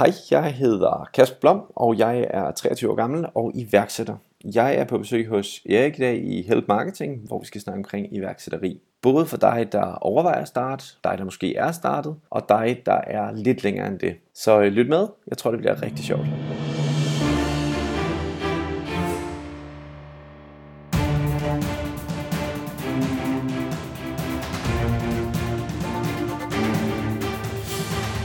[0.00, 4.16] Hej, jeg hedder Kasper Blom, og jeg er 23 år gammel og iværksætter.
[4.54, 7.78] Jeg er på besøg hos Erik i dag i Help Marketing, hvor vi skal snakke
[7.78, 8.80] omkring iværksætteri.
[9.02, 13.00] Både for dig, der overvejer at starte, dig, der måske er startet, og dig, der
[13.06, 14.16] er lidt længere end det.
[14.34, 16.26] Så øh, lyt med, jeg tror, det bliver rigtig sjovt.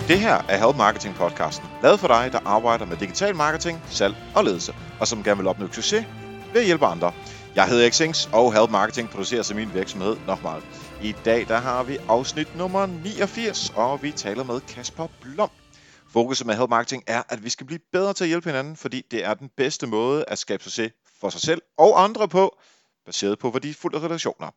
[0.07, 4.15] Det her er Help Marketing podcasten, lavet for dig, der arbejder med digital marketing, salg
[4.35, 6.05] og ledelse, og som gerne vil opnå succes
[6.53, 7.13] ved at hjælpe andre.
[7.55, 10.63] Jeg hedder Xings, og Help Marketing producerer sig min virksomhed nok meget.
[11.01, 15.49] I dag der har vi afsnit nummer 89, og vi taler med Kasper Blom.
[16.13, 19.05] Fokuset med Help Marketing er, at vi skal blive bedre til at hjælpe hinanden, fordi
[19.11, 22.57] det er den bedste måde at skabe succes for sig selv og andre på,
[23.05, 24.51] baseret på værdifulde relationer.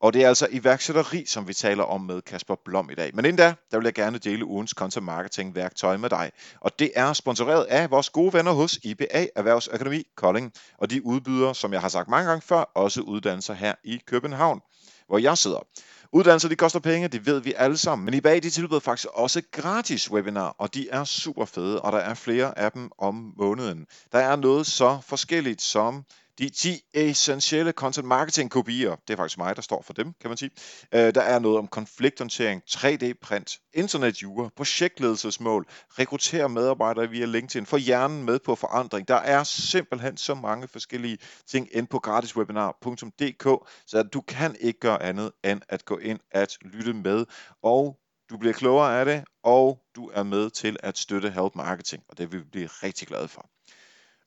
[0.00, 3.10] Og det er altså iværksætteri, som vi taler om med Kasper Blom i dag.
[3.14, 6.32] Men inden da, der vil jeg gerne dele ugens content marketing værktøj med dig.
[6.60, 10.52] Og det er sponsoreret af vores gode venner hos IBA Erhvervsakademi Kolding.
[10.78, 14.60] Og de udbyder, som jeg har sagt mange gange før, også uddannelser her i København,
[15.08, 15.66] hvor jeg sidder.
[16.12, 18.04] Uddannelser de koster penge, det ved vi alle sammen.
[18.04, 21.98] Men IBA de tilbyder faktisk også gratis webinar, og de er super fede, og der
[21.98, 23.86] er flere af dem om måneden.
[24.12, 26.04] Der er noget så forskelligt som
[26.40, 30.30] de 10 essentielle content marketing kopier, det er faktisk mig, der står for dem, kan
[30.30, 30.50] man sige.
[30.94, 38.24] Øh, der er noget om konflikthåndtering, 3D-print, internetjure, projektledelsesmål, rekruttere medarbejdere via LinkedIn, få hjernen
[38.24, 39.08] med på forandring.
[39.08, 45.02] Der er simpelthen så mange forskellige ting ind på gratiswebinar.dk, så du kan ikke gøre
[45.02, 47.26] andet end at gå ind at lytte med,
[47.62, 47.96] og
[48.30, 52.18] du bliver klogere af det, og du er med til at støtte Help Marketing, og
[52.18, 53.50] det vil vi blive rigtig glade for.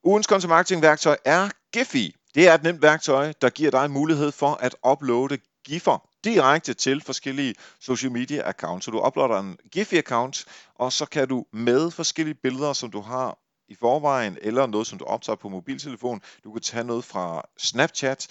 [0.05, 2.15] Ugens content marketing værktøj er Giphy.
[2.35, 7.01] Det er et nemt værktøj, der giver dig mulighed for at uploade giffer direkte til
[7.01, 8.85] forskellige social media accounts.
[8.85, 10.45] Så du uploader en Giphy account,
[10.75, 13.37] og så kan du med forskellige billeder, som du har
[13.67, 16.21] i forvejen, eller noget, som du optager på mobiltelefon.
[16.43, 18.27] Du kan tage noget fra Snapchat.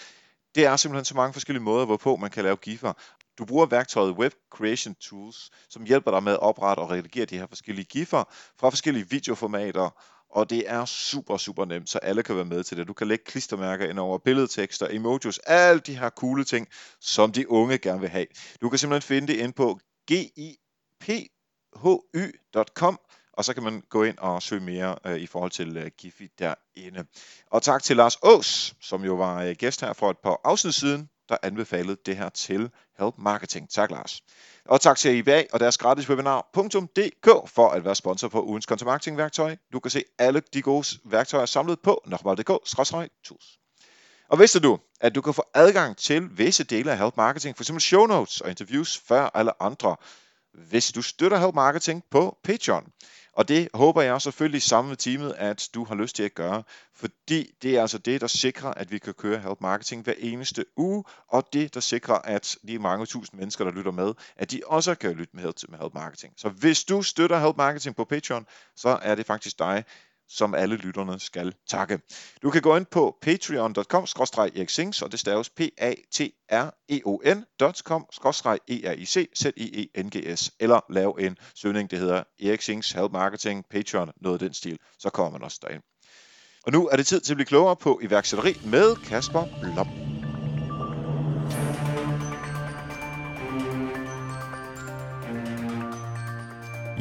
[0.54, 2.92] Det er simpelthen så mange forskellige måder, hvorpå man kan lave giffer.
[3.38, 7.38] Du bruger værktøjet Web Creation Tools, som hjælper dig med at oprette og redigere de
[7.38, 8.24] her forskellige giffer
[8.60, 9.90] fra forskellige videoformater,
[10.32, 12.88] og det er super, super nemt, så alle kan være med til det.
[12.88, 16.68] Du kan lægge klistermærker ind over billedtekster, emojis, alle de her coole ting,
[17.00, 18.26] som de unge gerne vil have.
[18.60, 23.00] Du kan simpelthen finde det ind på giphy.com,
[23.32, 26.30] og så kan man gå ind og søge mere øh, i forhold til øh, Giphy
[26.38, 27.04] derinde.
[27.50, 30.74] Og tak til Lars Ås, som jo var øh, gæst her for et par afsnit
[30.74, 33.70] siden, der anbefalede det her til Help Marketing.
[33.70, 34.22] Tak Lars.
[34.64, 38.86] Og tak til IBA og deres gratis webinar.dk for at være sponsor på ugens content
[38.86, 39.56] marketing værktøj.
[39.72, 43.58] Du kan se alle de gode værktøjer samlet på nokmal.dk-tus.
[44.28, 47.70] Og vidste du, at du kan få adgang til visse dele af Help Marketing, f.eks.
[47.78, 49.96] show notes og interviews før alle andre,
[50.52, 52.92] hvis du støtter Help Marketing på Patreon.
[53.32, 56.62] Og det håber jeg selvfølgelig sammen med teamet, at du har lyst til at gøre,
[56.94, 60.64] fordi det er altså det, der sikrer, at vi kan køre Help Marketing hver eneste
[60.76, 64.60] uge, og det, der sikrer, at de mange tusind mennesker, der lytter med, at de
[64.66, 66.32] også kan lytte med til Help Marketing.
[66.36, 69.84] Så hvis du støtter Help Marketing på Patreon, så er det faktisk dig,
[70.36, 72.00] som alle lytterne skal takke.
[72.42, 74.06] Du kan gå ind på patreon.com
[74.36, 76.20] eriksings, og det staves p a t
[76.50, 78.06] r e o ncom
[78.68, 83.12] eric z i e n g s eller lav en søgning, det hedder Eriksings Help
[83.12, 85.82] Marketing Patreon, noget af den stil, så kommer man også derind.
[86.66, 90.11] Og nu er det tid til at blive klogere på iværksætteri med Kasper Blom.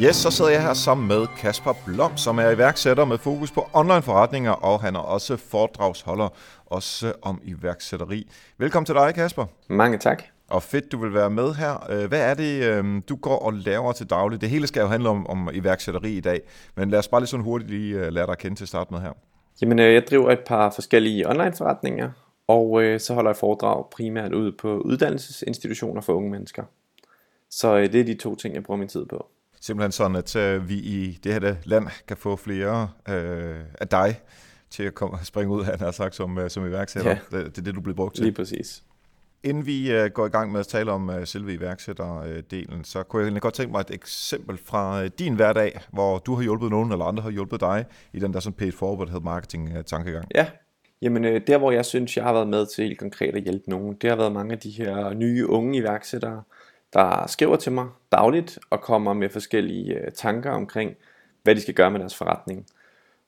[0.03, 3.67] Yes, så sidder jeg her sammen med Kasper Blom, som er iværksætter med fokus på
[3.73, 6.29] online forretninger, og han er også foredragsholder,
[6.65, 8.27] også om iværksætteri.
[8.57, 9.45] Velkommen til dig, Kasper.
[9.69, 10.23] Mange tak.
[10.47, 11.87] Og fedt, du vil være med her.
[11.89, 14.41] Øh, hvad er det, øhm, du går og laver til daglig?
[14.41, 16.41] Det hele skal jo handle om, om iværksætteri i dag,
[16.75, 18.93] men lad os bare lige sådan hurtigt lige øh, lære dig kende til at starte
[18.93, 19.11] med her.
[19.61, 22.09] Jamen, øh, jeg driver et par forskellige online forretninger,
[22.47, 26.63] og så holder jeg foredrag primært ud på uddannelsesinstitutioner for unge mennesker.
[27.49, 29.27] Så det er de to ting, jeg bruger min tid på
[29.61, 34.19] simpelthen sådan, at øh, vi i det her land kan få flere øh, af dig
[34.69, 37.09] til at komme, springe ud, han har sagt, som, øh, som iværksætter.
[37.09, 37.37] Ja.
[37.37, 38.23] Det, det er det, du bliver brugt til.
[38.23, 38.83] Lige præcis.
[39.43, 43.33] Inden vi øh, går i gang med at tale om øh, selve iværksætterdelen, så kunne
[43.33, 46.91] jeg godt tænke mig et eksempel fra øh, din hverdag, hvor du har hjulpet nogen,
[46.91, 50.23] eller andre har hjulpet dig i den der sådan paid forward health marketing øh.
[50.35, 50.47] Ja,
[51.01, 53.69] Jamen, øh, der hvor jeg synes, jeg har været med til helt konkret at hjælpe
[53.69, 56.43] nogen, det har været mange af de her nye unge iværksættere,
[56.93, 60.95] der skriver til mig dagligt og kommer med forskellige øh, tanker omkring,
[61.43, 62.65] hvad de skal gøre med deres forretning.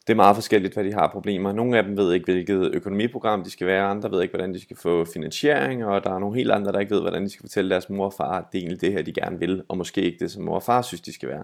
[0.07, 1.51] Det er meget forskelligt, hvad de har problemer.
[1.51, 4.61] Nogle af dem ved ikke, hvilket økonomiprogram de skal være, andre ved ikke, hvordan de
[4.61, 7.43] skal få finansiering, og der er nogle helt andre, der ikke ved, hvordan de skal
[7.43, 9.77] fortælle deres mor og far, at det er egentlig det her, de gerne vil, og
[9.77, 11.43] måske ikke det, som mor og far synes, de skal være.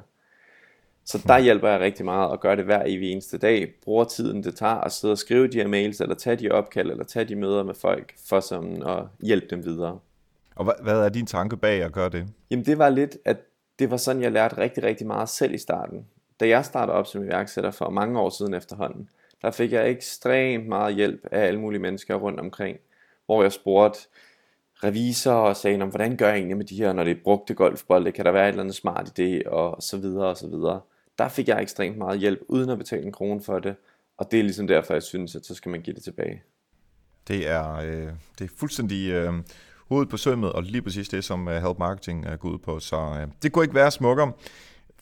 [1.05, 3.73] Så der hjælper jeg rigtig meget at gøre det hver evig eneste dag.
[3.83, 6.91] Bruger tiden, det tager at sidde og skrive de her mails, eller tage de opkald,
[6.91, 9.99] eller tage de møder med folk, for sådan at hjælpe dem videre.
[10.59, 12.27] Og hvad, hvad er din tanke bag at gøre det?
[12.49, 13.37] Jamen det var lidt, at
[13.79, 16.05] det var sådan, jeg lærte rigtig, rigtig meget selv i starten.
[16.39, 19.09] Da jeg startede op som iværksætter for mange år siden efterhånden,
[19.41, 22.77] der fik jeg ekstremt meget hjælp af alle mulige mennesker rundt omkring,
[23.25, 23.99] hvor jeg spurgte
[24.83, 28.11] revisor og sagde, hvordan gør jeg egentlig med de her, når det er brugte golfbolde,
[28.11, 30.81] kan der være et eller andet smart idé, og så videre og så videre.
[31.17, 33.75] Der fik jeg ekstremt meget hjælp, uden at betale en krone for det,
[34.17, 36.43] og det er ligesom derfor, jeg synes, at så skal man give det tilbage.
[37.27, 38.09] Det er, øh,
[38.39, 39.33] det er fuldstændig øh,
[39.89, 42.79] hovedet på sømmet, og lige præcis det, som øh, Help Marketing er gået ud på,
[42.79, 44.31] så øh, det kunne ikke være smukkere.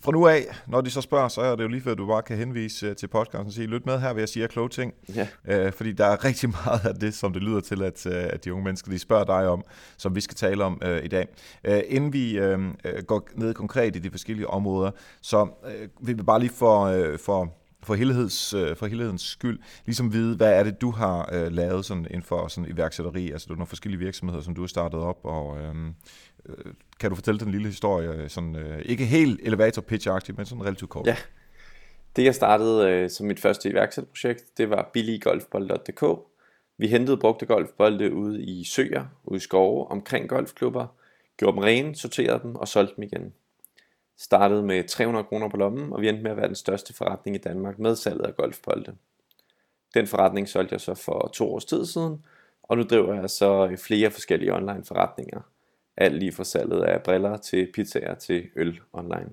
[0.02, 2.22] Fra nu af, når de så spørger, så er det jo lige før, du bare
[2.22, 4.94] kan henvise øh, til podcasten og sige, lyt med her, vil jeg sige kloge ting.
[5.16, 5.28] Ja.
[5.48, 8.46] Øh, fordi der er rigtig meget af det, som det lyder til, at, øh, at
[8.46, 9.64] de unge mennesker de spørger dig om,
[9.98, 11.28] som vi skal tale om øh, i dag.
[11.64, 12.60] Øh, inden vi øh,
[13.08, 14.92] går ned konkret i de forskellige områder,
[15.22, 19.60] så øh, vil vi bare lige for, øh, for for, helheds, øh, for helhedens skyld,
[19.86, 23.46] ligesom vide, hvad er det, du har øh, lavet sådan inden for sådan iværksætteri, altså
[23.48, 25.76] du har nogle forskellige virksomheder, som du har startet op, og øh,
[26.50, 30.46] Øh, kan du fortælle den lille historie, øh, sådan, øh, ikke helt elevator pitch men
[30.46, 31.08] sådan relativt kort?
[31.08, 31.16] Ja.
[32.16, 36.04] Det jeg startede øh, som mit første iværksætterprojekt, det var billiggolfbold.dk.
[36.78, 40.88] Vi hentede brugte golfbolde ude i søer, ude i skove, omkring golfklubber,
[41.38, 43.34] gjorde dem rene, sorterede dem og solgte dem igen.
[44.18, 47.36] Startede med 300 kroner på lommen, og vi endte med at være den største forretning
[47.36, 48.96] i Danmark med salget af golfbolde.
[49.94, 52.26] Den forretning solgte jeg så for to års tid siden,
[52.64, 55.42] og nu driver jeg så flere forskellige online forretninger–
[55.98, 59.30] alt lige fra salget af briller til pizzaer til øl online.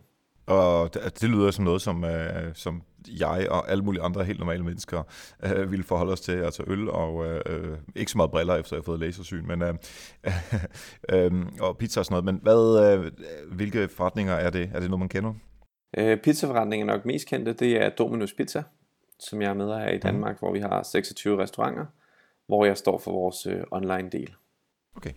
[0.46, 4.24] Og det, altså, det lyder som noget, som, øh, som jeg og alle mulige andre
[4.24, 5.02] helt normale mennesker
[5.42, 6.32] øh, ville forholde os til.
[6.32, 9.62] Altså øl og øh, øh ikke så meget briller, efter jeg har fået lasersyn, men,
[9.62, 9.74] øh,
[11.12, 12.24] øh, og pizza og sådan noget.
[12.24, 13.12] Men hvad, øh,
[13.56, 14.70] hvilke forretninger er det?
[14.74, 15.34] Er det noget, man kender?
[15.96, 17.52] Øh, pizzaforretningen er nok mest kendte.
[17.52, 18.62] Det er Dominus Pizza,
[19.18, 20.00] som jeg er med her i mhm.
[20.00, 20.38] Danmark, mm.
[20.38, 21.86] hvor vi har 26 restauranter,
[22.46, 24.34] hvor jeg står for vores øh, online del.
[24.96, 25.10] Okay.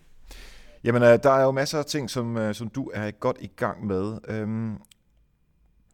[0.83, 3.47] Jamen, øh, der er jo masser af ting, som, øh, som du er godt i
[3.55, 4.17] gang med.
[4.27, 4.77] Øhm,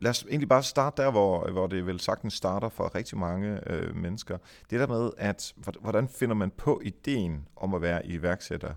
[0.03, 3.59] lad os egentlig bare starte der, hvor, hvor det vel sagtens starter for rigtig mange
[3.69, 4.37] øh, mennesker.
[4.69, 8.73] Det der med, at hvordan finder man på ideen om at være iværksætter?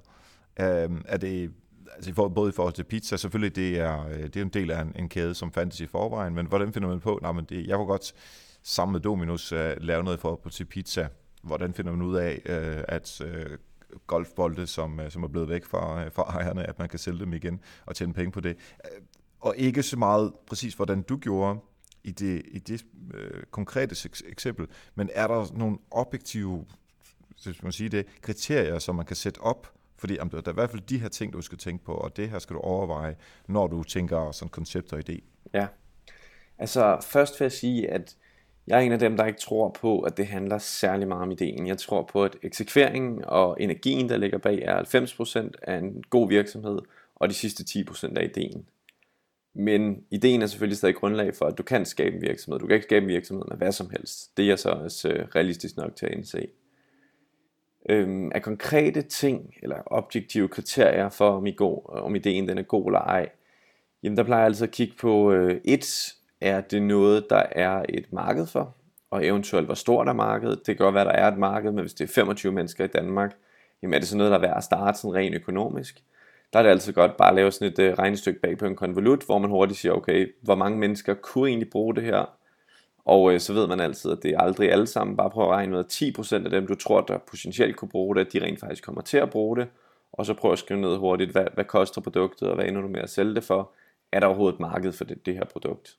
[0.61, 1.53] Øh, er det
[1.97, 4.83] altså både i forhold til pizza, selvfølgelig det er, øh, det er en del af
[4.83, 7.67] en, en kæde som fandtes i forvejen, men hvordan finder man på, nej, men det,
[7.67, 8.15] jeg kunne godt
[8.63, 11.09] sammen med Dominus uh, lave noget for til pizza.
[11.43, 13.57] Hvordan finder man ud af, uh, at uh,
[14.07, 17.19] golfbolde, som, uh, som er blevet væk fra, uh, fra ejerne, at man kan sælge
[17.19, 18.57] dem igen og tjene penge på det
[19.41, 21.59] og ikke så meget præcis, hvordan du gjorde
[22.05, 22.85] i det, i det
[23.15, 26.65] øh, konkrete eksempel, men er der nogle objektive
[27.45, 30.55] hvis man sige det, kriterier, som man kan sætte op, fordi om der er i
[30.55, 33.17] hvert fald de her ting, du skal tænke på, og det her skal du overveje,
[33.49, 35.19] når du tænker sådan koncept og idé.
[35.55, 35.67] Ja,
[36.59, 38.17] altså først vil jeg sige, at
[38.67, 41.31] jeg er en af dem, der ikke tror på, at det handler særlig meget om
[41.31, 41.67] ideen.
[41.67, 46.29] Jeg tror på, at eksekveringen og energien, der ligger bag, er 90% af en god
[46.29, 46.79] virksomhed,
[47.15, 48.67] og de sidste 10% af ideen.
[49.59, 52.61] Men ideen er selvfølgelig stadig grundlag for, at du kan skabe en virksomhed.
[52.61, 54.37] Du kan ikke skabe en virksomhed med hvad som helst.
[54.37, 56.47] Det er jeg så også øh, realistisk nok til at indse.
[57.89, 62.63] Øhm, er konkrete ting, eller objektive kriterier for, om, I god, om ideen den er
[62.63, 63.29] god eller ej,
[64.03, 67.83] jamen der plejer jeg altså at kigge på øh, et, er det noget, der er
[67.89, 68.75] et marked for?
[69.11, 70.59] Og eventuelt, hvor stort er markedet?
[70.59, 72.89] Det kan godt være, der er et marked, men hvis det er 25 mennesker i
[72.89, 73.37] Danmark,
[73.83, 76.03] jamen er det så noget, der er værd at starte sådan rent økonomisk?
[76.53, 78.77] Der er det altid godt bare at lave sådan et uh, regnestykke bag på en
[78.77, 82.37] konvolut, hvor man hurtigt siger, okay, hvor mange mennesker kunne egentlig bruge det her?
[83.07, 85.17] Og øh, så ved man altid, at det er aldrig alle sammen.
[85.17, 88.17] Bare prøv at regne med, at 10% af dem, du tror, der potentielt kunne bruge
[88.17, 89.69] det, de rent faktisk kommer til at bruge det.
[90.13, 92.89] Og så prøv at skrive ned hurtigt, hvad, hvad koster produktet, og hvad ender du
[92.89, 93.73] med at sælge det for?
[94.13, 95.97] Er der overhovedet et marked for det, det her produkt?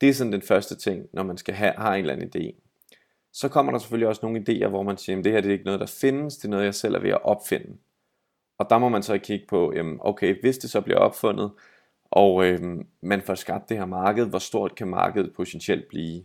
[0.00, 2.60] Det er sådan den første ting, når man skal have, have en eller anden idé.
[3.32, 5.52] Så kommer der selvfølgelig også nogle idéer, hvor man siger, at det her det er
[5.52, 7.76] ikke noget, der findes, det er noget, jeg selv er ved at opfinde.
[8.60, 11.50] Og der må man så kigge på, jamen, okay, hvis det så bliver opfundet,
[12.10, 16.22] og øhm, man får skabt det her marked, hvor stort kan markedet potentielt blive?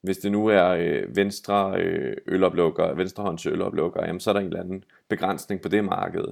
[0.00, 4.46] Hvis det nu er øh, venstre øh, øloplukker, venstrehånds øloplukker, jamen, så er der en
[4.46, 6.24] eller anden begrænsning på det marked.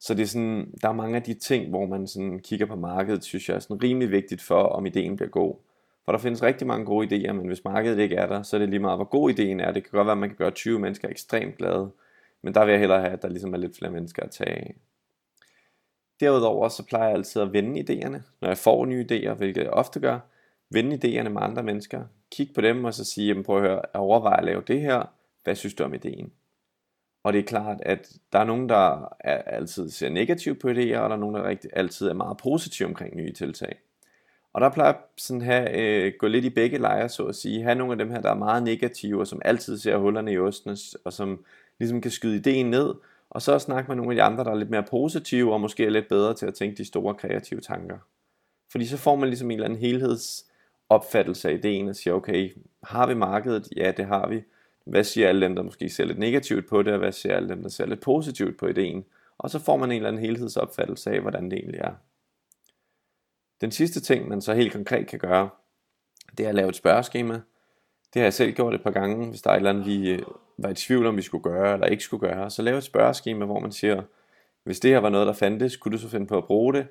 [0.00, 2.76] Så det er sådan, der er mange af de ting, hvor man sådan kigger på
[2.76, 5.54] markedet, synes jeg er sådan rimelig vigtigt for, om ideen bliver god.
[6.04, 8.60] For der findes rigtig mange gode idéer, men hvis markedet ikke er der, så er
[8.60, 9.72] det lige meget, hvor god ideen er.
[9.72, 11.90] Det kan godt være, at man kan gøre 20 mennesker ekstremt glade,
[12.44, 14.50] men der vil jeg hellere have, at der ligesom er lidt flere mennesker at tage
[14.50, 14.74] af.
[16.20, 19.70] Derudover så plejer jeg altid at vende idéerne, når jeg får nye idéer, hvilket jeg
[19.70, 20.18] ofte gør.
[20.70, 22.04] Vende idéerne med andre mennesker.
[22.30, 24.80] Kig på dem og så sige, jamen prøv at høre, jeg overvejer at lave det
[24.80, 25.02] her.
[25.44, 26.32] Hvad synes du om ideen?
[27.22, 30.98] Og det er klart, at der er nogen, der er, altid ser negativt på idéer,
[30.98, 33.78] og der er nogen, der rigtig, altid er meget positive omkring nye tiltag.
[34.52, 37.62] Og der plejer sådan at øh, gå lidt i begge lejre, så at sige.
[37.62, 40.38] Have nogle af dem her, der er meget negative, og som altid ser hullerne i
[40.38, 41.44] osten, og som
[41.78, 42.94] ligesom kan skyde ideen ned.
[43.30, 45.84] Og så snakke med nogle af de andre, der er lidt mere positive, og måske
[45.84, 47.98] er lidt bedre til at tænke de store kreative tanker.
[48.70, 52.52] Fordi så får man ligesom en eller anden helhedsopfattelse af ideen, og siger, okay,
[52.82, 53.68] har vi markedet?
[53.76, 54.42] Ja, det har vi.
[54.84, 57.48] Hvad siger alle dem, der måske ser lidt negativt på det, og hvad siger alle
[57.48, 59.04] dem, der ser lidt positivt på ideen?
[59.38, 61.94] Og så får man en eller anden helhedsopfattelse af, hvordan det egentlig er.
[63.60, 65.48] Den sidste ting, man så helt konkret kan gøre,
[66.38, 67.40] det er at lave et spørgeskema.
[68.14, 70.10] Det har jeg selv gjort et par gange, hvis der er et eller andet, vi
[70.10, 70.22] øh,
[70.58, 72.50] var i tvivl om, vi skulle gøre eller ikke skulle gøre.
[72.50, 74.02] Så lave et spørgeskema, hvor man siger,
[74.64, 76.86] hvis det her var noget, der fandtes, kunne du så finde på at bruge det?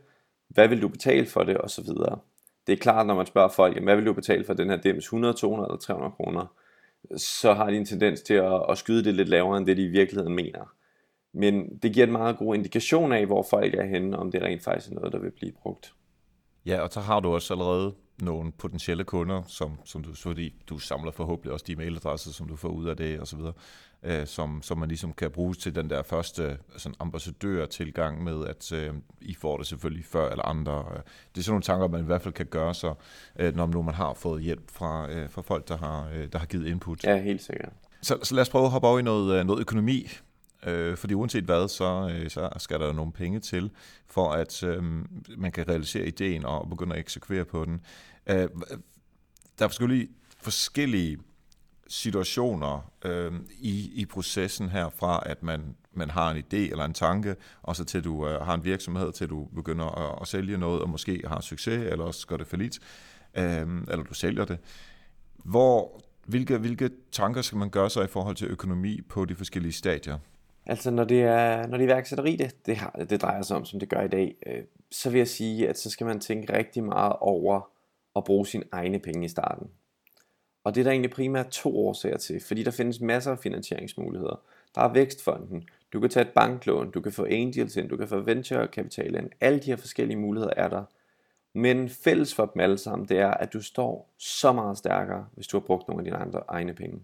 [0.47, 1.57] Hvad vil du betale for det?
[1.57, 2.19] Og så videre.
[2.67, 4.77] Det er klart, når man spørger folk, jamen, hvad vil du betale for den her
[4.77, 5.03] dims?
[5.03, 6.45] 100, 200 eller 300 kroner?
[7.17, 9.83] Så har de en tendens til at, at skyde det lidt lavere, end det de
[9.83, 10.73] i virkeligheden mener.
[11.33, 14.63] Men det giver en meget god indikation af, hvor folk er henne, om det rent
[14.63, 15.93] faktisk er noget, der vil blive brugt.
[16.65, 20.79] Ja, og så har du også allerede nogle potentielle kunder, som, som du, fordi du
[20.79, 23.39] samler forhåbentlig også de mailadresser, som du får ud af det osv.,
[24.03, 28.71] øh, som, som man ligesom kan bruge til den der første sådan ambassadør-tilgang med, at
[28.71, 30.85] øh, I får det selvfølgelig før eller andre.
[31.35, 32.93] Det er sådan nogle tanker, man i hvert fald kan gøre sig,
[33.39, 36.39] øh, når nu man har fået hjælp fra, øh, fra folk, der har, øh, der
[36.39, 37.03] har givet input.
[37.03, 37.73] Ja, helt sikkert.
[38.01, 40.07] Så, så lad os prøve at hoppe over i noget, øh, noget økonomi.
[40.65, 43.71] Øh, fordi uanset hvad, så, øh, så skal der nogle penge til,
[44.07, 44.83] for at øh,
[45.37, 47.81] man kan realisere ideen og begynde at eksekvere på den.
[48.27, 48.49] Øh,
[49.59, 50.09] der er forskellige,
[50.41, 51.17] forskellige
[51.87, 56.93] situationer øh, i, i processen her, fra at man, man har en idé eller en
[56.93, 60.57] tanke, og så til du øh, har en virksomhed, til du begynder at, at sælge
[60.57, 62.79] noget, og måske har succes, eller også går det for lidt,
[63.37, 64.57] øh, eller du sælger det.
[65.43, 69.73] Hvor, hvilke, hvilke tanker skal man gøre sig i forhold til økonomi på de forskellige
[69.73, 70.17] stadier?
[70.65, 73.65] Altså når det er, når det er iværksætteri, det, det, har, det drejer sig om,
[73.65, 76.57] som det gør i dag, øh, så vil jeg sige, at så skal man tænke
[76.57, 77.69] rigtig meget over
[78.15, 79.67] at bruge sine egne penge i starten.
[80.63, 84.41] Og det er der egentlig primært to årsager til, fordi der findes masser af finansieringsmuligheder.
[84.75, 88.07] Der er vækstfonden, du kan tage et banklån, du kan få angels ind, du kan
[88.07, 89.29] få venture capital ind.
[89.41, 90.83] Alle de her forskellige muligheder er der.
[91.53, 95.47] Men fælles for dem alle sammen, det er, at du står så meget stærkere, hvis
[95.47, 96.99] du har brugt nogle af dine andre egne penge.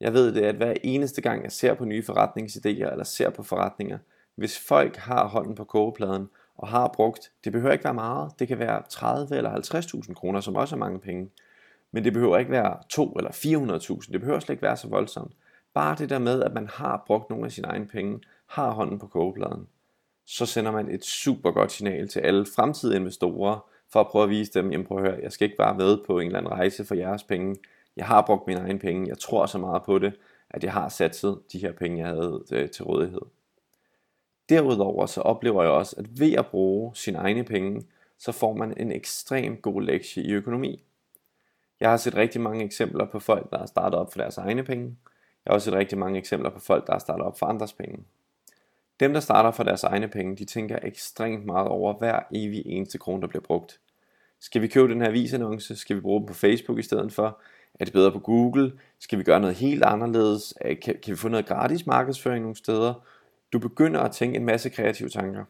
[0.00, 3.42] Jeg ved det, at hver eneste gang jeg ser på nye forretningsidéer eller ser på
[3.42, 3.98] forretninger,
[4.34, 8.48] hvis folk har hånden på kogepladen og har brugt, det behøver ikke være meget, det
[8.48, 11.30] kan være 30 eller 50.000 kroner, som også er mange penge,
[11.92, 15.32] men det behøver ikke være 2 eller 400.000, det behøver slet ikke være så voldsomt.
[15.74, 18.98] Bare det der med, at man har brugt nogle af sine egne penge, har hånden
[18.98, 19.66] på kogepladen,
[20.26, 24.30] så sender man et super godt signal til alle fremtidige investorer, for at prøve at
[24.30, 26.52] vise dem, jamen prøv at høre, jeg skal ikke bare med på en eller anden
[26.52, 27.56] rejse for jeres penge,
[27.96, 30.12] jeg har brugt mine egne penge, jeg tror så meget på det,
[30.50, 33.20] at jeg har satset de her penge, jeg havde øh, til rådighed.
[34.48, 37.86] Derudover så oplever jeg også, at ved at bruge sine egne penge,
[38.18, 40.84] så får man en ekstrem god lektie i økonomi.
[41.80, 44.64] Jeg har set rigtig mange eksempler på folk, der har startet op for deres egne
[44.64, 44.96] penge.
[45.44, 47.72] Jeg har også set rigtig mange eksempler på folk, der har startet op for andres
[47.72, 48.04] penge.
[49.00, 52.98] Dem, der starter for deres egne penge, de tænker ekstremt meget over hver evig eneste
[52.98, 53.80] krone, der bliver brugt.
[54.40, 55.76] Skal vi købe den her avisannonce?
[55.76, 57.40] Skal vi bruge den på Facebook i stedet for?
[57.80, 58.72] Er det bedre på Google?
[58.98, 60.54] Skal vi gøre noget helt anderledes?
[60.62, 62.94] Kan, kan vi få noget gratis markedsføring nogle steder?
[63.52, 65.44] Du begynder at tænke en masse kreative tanker.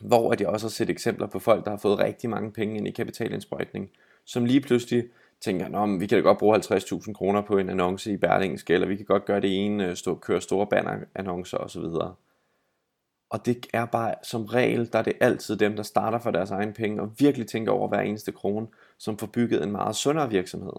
[0.00, 2.76] Hvor at jeg også har set eksempler på folk, der har fået rigtig mange penge
[2.76, 3.90] ind i kapitalindsprøjtning,
[4.24, 5.04] som lige pludselig
[5.40, 8.86] tænker, at vi kan da godt bruge 50.000 kroner på en annonce i Berlingske, eller
[8.86, 11.84] vi kan godt gøre det ene, øh, stå, køre store bannerannoncer osv.
[13.30, 16.50] Og det er bare som regel, der er det altid dem, der starter for deres
[16.50, 18.66] egen penge, og virkelig tænker over hver eneste krone,
[18.98, 20.72] som får bygget en meget sundere virksomhed.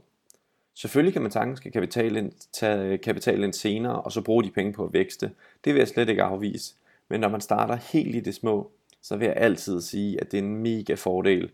[0.76, 4.44] Selvfølgelig kan man sagtens skal kapital ind, tage øh, kapital ind senere, og så bruge
[4.44, 5.32] de penge på at vækste.
[5.64, 6.76] Det vil jeg slet ikke afvise.
[7.10, 10.38] Men når man starter helt i det små, så vil jeg altid sige, at det
[10.38, 11.52] er en mega fordel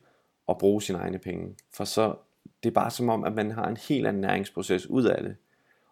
[0.50, 1.56] at bruge sine egne penge.
[1.74, 2.16] For så
[2.64, 5.36] det er bare som om, at man har en helt anden næringsproces ud af det.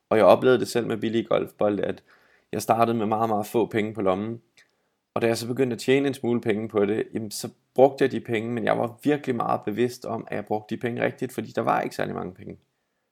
[0.10, 2.04] Og jeg oplevede det selv med billige golfbold, at
[2.52, 4.42] jeg startede med meget, meget få penge på lommen.
[5.14, 8.04] Og da jeg så begyndte at tjene en smule penge på det, jamen så brugte
[8.04, 11.06] jeg de penge, men jeg var virkelig meget bevidst om, at jeg brugte de penge
[11.06, 12.58] rigtigt, fordi der var ikke særlig mange penge.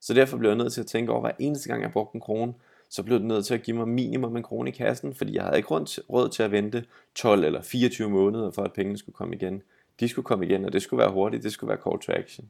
[0.01, 2.21] Så derfor blev jeg nødt til at tænke over, hver eneste gang jeg brugte en
[2.21, 2.53] krone,
[2.89, 5.43] så blev det nødt til at give mig minimum en krone i kassen, fordi jeg
[5.43, 5.69] havde ikke
[6.09, 6.85] råd til at vente
[7.15, 9.61] 12 eller 24 måneder, for at pengene skulle komme igen.
[9.99, 12.49] De skulle komme igen, og det skulle være hurtigt, det skulle være call to action.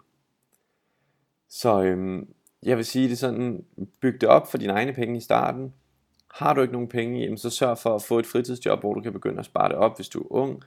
[1.49, 2.27] Så øhm,
[2.63, 3.63] jeg vil sige det sådan,
[4.01, 5.73] byg det op for dine egne penge i starten.
[6.31, 9.01] Har du ikke nogen penge, jamen så sørg for at få et fritidsjob, hvor du
[9.01, 10.63] kan begynde at spare det op, hvis du er ung.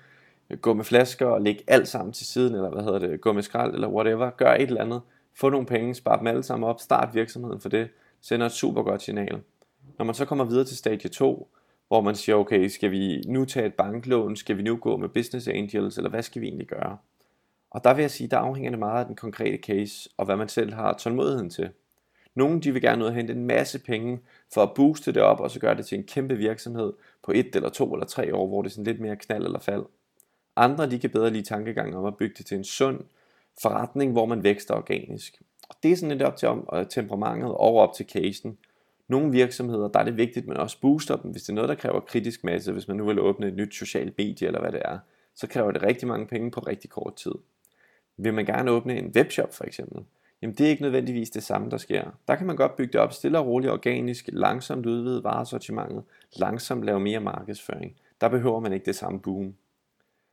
[0.61, 3.43] Gå med flasker og lægge alt sammen til siden, eller hvad hedder det, gå med
[3.43, 4.31] skrald, eller whatever.
[4.31, 5.01] Gør et eller andet,
[5.41, 7.89] få nogle penge, spare dem alle sammen op, start virksomheden for det,
[8.21, 9.41] sender et super godt signal.
[9.99, 11.49] Når man så kommer videre til stadie 2,
[11.89, 15.09] hvor man siger, okay, skal vi nu tage et banklån, skal vi nu gå med
[15.09, 16.99] business angels, eller hvad skal vi egentlig gøre?
[17.71, 20.37] Og der vil jeg sige, der afhænger det meget af den konkrete case, og hvad
[20.37, 21.71] man selv har tålmodigheden til.
[22.35, 24.21] Nogle de vil gerne ud og hente en masse penge
[24.55, 26.93] for at booste det op, og så gøre det til en kæmpe virksomhed
[27.23, 29.59] på et eller to eller tre år, hvor det er sådan lidt mere knald eller
[29.59, 29.85] fald.
[30.57, 33.01] Andre de kan bedre lide tankegangen om at bygge det til en sund
[33.63, 35.43] forretning, hvor man vækster organisk.
[35.69, 38.59] Og det er sådan lidt op til øh, temperamentet og op til casen.
[39.09, 41.69] Nogle virksomheder, der er det vigtigt, at man også booster dem, hvis det er noget,
[41.69, 44.73] der kræver kritisk masse, hvis man nu vil åbne et nyt socialt medie eller hvad
[44.73, 44.99] det er,
[45.35, 47.35] så kræver det rigtig mange penge på rigtig kort tid.
[48.17, 50.05] Vil man gerne åbne en webshop for eksempel,
[50.43, 52.11] jamen det er ikke nødvendigvis det samme, der sker.
[52.29, 56.03] Der kan man godt bygge det op stille og roligt, organisk, langsomt udvide varesortimentet,
[56.37, 57.97] langsomt lave mere markedsføring.
[58.21, 59.55] Der behøver man ikke det samme boom.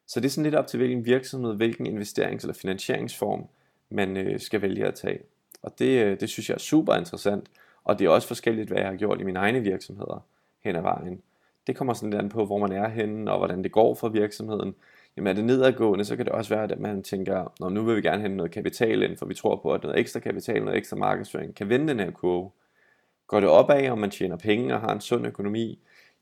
[0.08, 3.48] Så det er sådan lidt op til hvilken virksomhed, hvilken investerings- eller finansieringsform,
[3.90, 5.20] man øh, skal vælge at tage.
[5.62, 7.48] Og det, øh, det synes jeg er super interessant,
[7.84, 10.26] og det er også forskelligt, hvad jeg har gjort i mine egne virksomheder
[10.64, 11.22] hen ad vejen.
[11.68, 14.10] Det kommer sådan lidt an på, hvor man er henne, og hvordan det går for
[14.10, 14.76] virksomheden.
[15.18, 17.96] Jamen er det nedadgående, så kan det også være, at man tænker, Nå, nu vil
[17.96, 20.78] vi gerne hente noget kapital ind, for vi tror på, at noget ekstra kapital, noget
[20.78, 22.50] ekstra markedsføring kan vende den her kurve.
[23.28, 25.80] Går det opad, og man tjener penge og har en sund økonomi,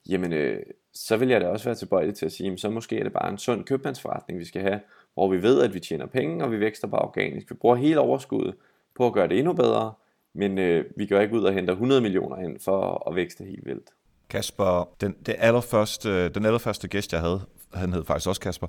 [0.10, 0.60] jamen øh,
[0.94, 3.30] så vil jeg da også være tilbøjelig til at sige, så måske er det bare
[3.30, 4.80] en sund købmandsforretning, vi skal have,
[5.14, 7.50] hvor vi ved, at vi tjener penge, og vi vækster bare organisk.
[7.50, 8.56] Vi bruger hele overskuddet
[8.96, 9.94] på at gøre det endnu bedre,
[10.34, 13.66] men øh, vi går ikke ud og henter 100 millioner ind for at vækste helt
[13.66, 13.90] vildt.
[14.30, 17.42] Kasper, den, det allerførste, den allerførste gæst, jeg havde,
[17.74, 18.68] han hed faktisk også Kasper,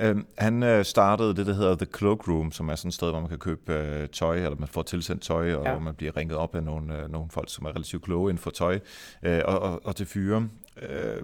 [0.00, 3.10] øh, han øh, startede det, der hedder The Cloak Room, som er sådan et sted,
[3.10, 5.78] hvor man kan købe øh, tøj, eller man får tilsendt tøj, og ja.
[5.78, 8.50] man bliver ringet op af nogle, øh, nogle folk, som er relativt kloge inden for
[8.50, 8.78] tøj,
[9.22, 10.48] øh, og, og, og til fyre.
[10.82, 11.22] Øh,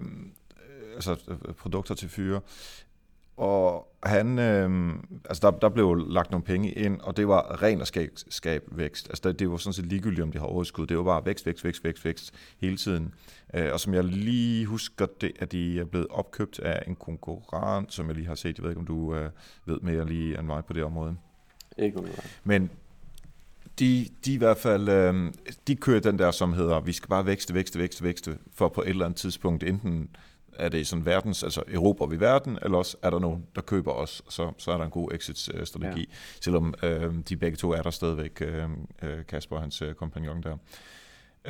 [0.95, 2.41] altså øh, produkter til fyre.
[3.37, 4.93] Og han, øh,
[5.25, 8.63] altså der, der blev lagt nogle penge ind, og det var ren og skab, skab
[8.71, 9.09] vækst.
[9.09, 10.87] Altså det, det var sådan set ligegyldigt, om de har overskud.
[10.87, 13.13] Det var bare vækst, vækst, vækst, vækst, vækst hele tiden.
[13.53, 17.93] Øh, og som jeg lige husker det, at de er blevet opkøbt af en konkurrent,
[17.93, 18.57] som jeg lige har set.
[18.57, 19.29] Jeg ved ikke, om du øh,
[19.65, 21.15] ved mere lige end mig på det område.
[21.77, 22.41] Ikke umiddelbart.
[22.43, 22.69] Men
[23.79, 25.33] de, de i hvert fald, øh,
[25.67, 28.81] de kører den der, som hedder, vi skal bare vækste, vækste, vækste, vækste, for på
[28.81, 30.09] et eller andet tidspunkt enten
[30.55, 33.91] er det sådan verdens, altså Europa vi verden, eller også er der nogen, der køber
[33.91, 36.15] os, så, så er der en god exit-strategi, ja.
[36.41, 38.69] selvom øh, de begge to er der stadigvæk, øh,
[39.03, 40.57] øh Kasper og hans øh, kompagnon der.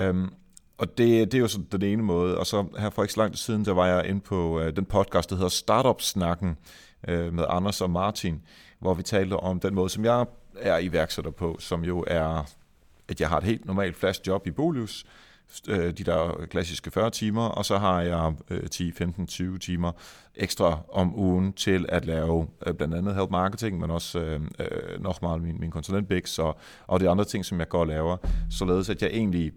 [0.10, 0.34] Um,
[0.78, 3.20] og det, det er jo sådan den ene måde, og så her for ikke så
[3.20, 6.58] lang tid siden, der var jeg inde på øh, den podcast, der hedder Startup-snakken
[7.08, 8.42] øh, med Anders og Martin,
[8.80, 10.26] hvor vi talte om den måde, som jeg
[10.60, 12.50] er iværksætter på, som jo er,
[13.08, 15.06] at jeg har et helt normalt fast job i Bolius,
[15.68, 18.34] øh, de der klassiske 40 timer, og så har jeg
[18.72, 19.92] 10, 15, 20 timer
[20.36, 25.02] ekstra om ugen til at lave øh, blandt andet help marketing, men også øh, øh
[25.02, 28.18] nok meget min, min konsulentbiks og, og de andre ting, som jeg går og laver,
[28.50, 29.52] således at jeg egentlig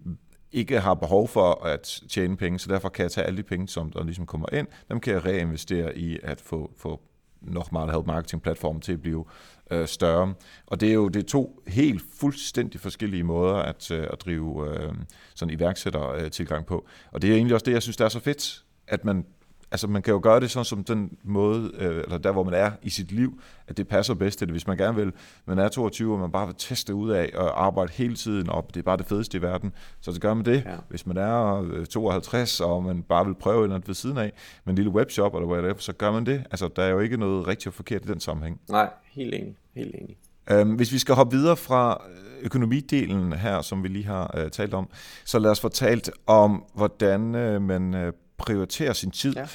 [0.53, 3.69] ikke har behov for at tjene penge, så derfor kan jeg tage alle de penge,
[3.69, 7.01] som der ligesom kommer ind, dem kan jeg reinvestere i at få, få
[7.41, 9.25] nok meget help marketing platform til at blive
[9.71, 10.35] øh, større.
[10.67, 14.69] Og det er jo det er to helt fuldstændig forskellige måder at, øh, at drive
[14.71, 14.95] øh,
[15.35, 16.87] sådan iværksætter øh, tilgang på.
[17.13, 19.27] Og det er egentlig også det, jeg synes, der er så fedt, at man
[19.71, 22.55] altså man kan jo gøre det sådan som den måde, øh, eller der hvor man
[22.55, 24.53] er i sit liv, at det passer bedst til det.
[24.53, 25.13] Hvis man gerne vil,
[25.47, 28.75] man er 22, og man bare vil teste ud af og arbejde hele tiden op,
[28.75, 30.65] det er bare det fedeste i verden, så så gør man det.
[30.67, 30.77] Ja.
[30.89, 34.19] Hvis man er 52, øh, og man bare vil prøve et eller andet ved siden
[34.19, 34.33] af,
[34.65, 36.45] med en lille webshop eller hvad det er, så gør man det.
[36.51, 38.61] Altså der er jo ikke noget rigtigt og forkert i den sammenhæng.
[38.69, 39.57] Nej, helt enig.
[39.75, 40.17] Helt enig.
[40.51, 42.03] Øhm, hvis vi skal hoppe videre fra
[42.41, 44.89] økonomidelen her, som vi lige har øh, talt om,
[45.25, 49.35] så lad os få talt om, hvordan øh, man øh, prioritere sin tid.
[49.35, 49.47] Ja.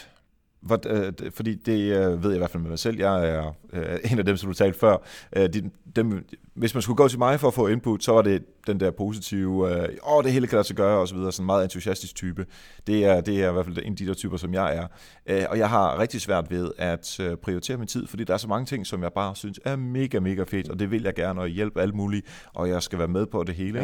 [0.62, 2.97] Hvor, øh, fordi det øh, ved jeg i hvert fald med mig selv.
[2.97, 4.97] Jeg er øh, en af dem, som du talte før.
[5.36, 8.21] Øh, de, dem, hvis man skulle gå til mig for at få input, så var
[8.21, 11.32] det den der positive, øh, åh, det hele kan lade sig gøre, og så videre,
[11.32, 12.45] sådan en meget entusiastisk type.
[12.88, 14.88] Det er, det er i hvert fald en af de der typer, som jeg er.
[15.26, 18.38] Øh, og jeg har rigtig svært ved at øh, prioritere min tid, fordi der er
[18.38, 21.13] så mange ting, som jeg bare synes er mega, mega fedt, og det vil jeg
[21.13, 23.82] gerne, og hjælpe alle mulige, og jeg skal være med på det hele.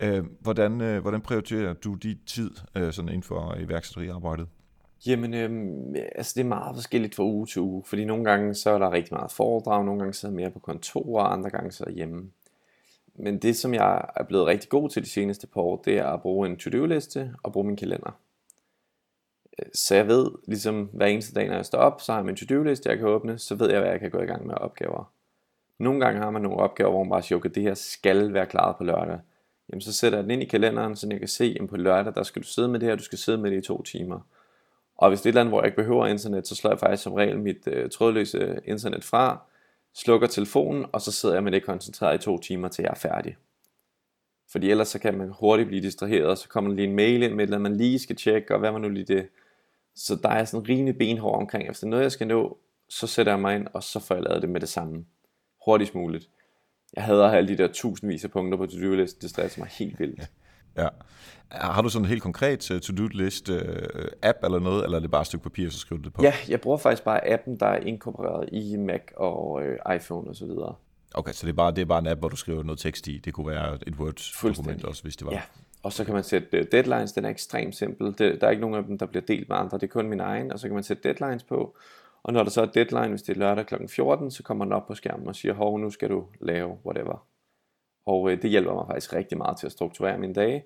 [0.00, 0.16] Ikke?
[0.16, 4.46] Øh, hvordan, øh, hvordan prioriterer du din tid øh, sådan inden for iværksætteriarbejdet?
[5.06, 8.70] Jamen, øhm, altså det er meget forskelligt fra uge til uge, fordi nogle gange så
[8.70, 11.50] er der rigtig meget foredrag, nogle gange så er jeg mere på kontor, og andre
[11.50, 12.30] gange så er hjemme.
[13.14, 16.06] Men det, som jeg er blevet rigtig god til de seneste par år, det er
[16.06, 18.18] at bruge en to-do-liste og bruge min kalender.
[19.58, 22.26] Øh, så jeg ved, ligesom hver eneste dag, når jeg står op, så har jeg
[22.26, 24.54] min to-do-liste, jeg kan åbne, så ved jeg, hvad jeg kan gå i gang med
[24.54, 25.12] opgaver.
[25.78, 28.46] Nogle gange har man nogle opgaver, hvor man bare siger, okay, det her skal være
[28.46, 29.18] klaret på lørdag.
[29.70, 32.14] Jamen så sætter jeg den ind i kalenderen, så jeg kan se, at på lørdag,
[32.14, 34.20] der skal du sidde med det her, du skal sidde med det i to timer.
[34.98, 36.78] Og hvis det er et eller andet, hvor jeg ikke behøver internet, så slår jeg
[36.78, 39.38] faktisk som regel mit øh, trådløse internet fra,
[39.94, 42.94] slukker telefonen, og så sidder jeg med det koncentreret i to timer, til jeg er
[42.94, 43.36] færdig.
[44.52, 47.22] Fordi ellers så kan man hurtigt blive distraheret, og så kommer der lige en mail
[47.22, 49.28] ind med, at man lige skal tjekke, og hvad man nu lige det.
[49.94, 53.06] Så der er sådan rimelig benhård omkring, hvis det er noget, jeg skal nå, så
[53.06, 55.04] sætter jeg mig ind, og så får jeg lavet det med det samme.
[55.64, 56.28] hurtigst muligt.
[56.96, 59.68] Jeg hader at have alle de der tusindvis af punkter på to-do-listen, det stresser mig
[59.68, 60.30] helt vildt.
[60.76, 60.88] Ja.
[61.50, 63.56] Har du sådan en helt konkret uh, to-do-list uh,
[64.22, 66.22] app eller noget, eller er det bare et stykke papir, så skriver du det på?
[66.22, 70.36] Ja, jeg bruger faktisk bare appen, der er inkorporeret i Mac og uh, iPhone og
[70.36, 70.74] så videre.
[71.14, 73.08] Okay, så det er, bare, det er bare en app, hvor du skriver noget tekst
[73.08, 73.18] i.
[73.18, 75.32] Det kunne være et Word-dokument også, hvis det var.
[75.32, 75.42] Ja,
[75.82, 78.06] og så kan man sætte deadlines, den er ekstremt simpel.
[78.18, 80.08] Det, der er ikke nogen af dem, der bliver delt med andre, det er kun
[80.08, 81.76] min egen, og så kan man sætte deadlines på.
[82.22, 83.74] Og når der så er deadline, hvis det er lørdag kl.
[83.88, 87.26] 14, så kommer den op på skærmen og siger, hov, nu skal du lave whatever.
[88.06, 90.64] Og øh, det hjælper mig faktisk rigtig meget til at strukturere mine dage.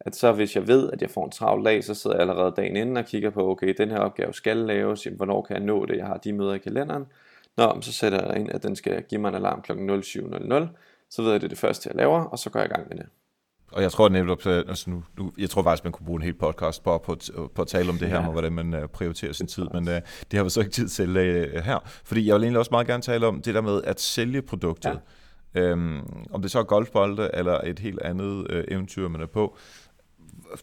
[0.00, 2.54] At så hvis jeg ved, at jeg får en travl dag, så sidder jeg allerede
[2.56, 5.64] dagen inden og kigger på, okay, den her opgave skal laves, jamen, hvornår kan jeg
[5.64, 7.04] nå det, jeg har de møder i kalenderen.
[7.56, 9.72] Nå, så sætter jeg ind, at den skal give mig en alarm kl.
[9.72, 9.78] 07.00,
[11.10, 12.72] så ved jeg, at det er det første, jeg laver, og så går jeg i
[12.72, 13.06] gang med det.
[13.72, 16.34] Og jeg tror netop, altså nu, nu, jeg tror faktisk, man kunne bruge en hel
[16.34, 17.16] podcast på, på,
[17.54, 18.22] på at tale om det her, ja.
[18.22, 19.94] med hvordan man uh, prioriterer sin tid, men uh,
[20.30, 21.78] det har vi så ikke tid til uh, her.
[22.04, 24.90] Fordi jeg vil egentlig også meget gerne tale om det der med at sælge produktet.
[24.90, 24.96] Ja.
[25.56, 29.56] Øhm, om det så er golfbolde eller et helt andet øh, eventyr, man er på.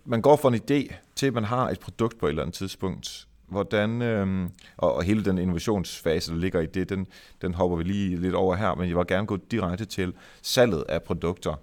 [0.05, 2.55] Man går fra en idé til, at man har et produkt på et eller andet
[2.55, 3.27] tidspunkt.
[3.47, 7.07] Hvordan, øhm, og, og hele den innovationsfase, der ligger i det, den,
[7.41, 10.83] den hopper vi lige lidt over her, men jeg vil gerne gå direkte til salget
[10.89, 11.55] af produkter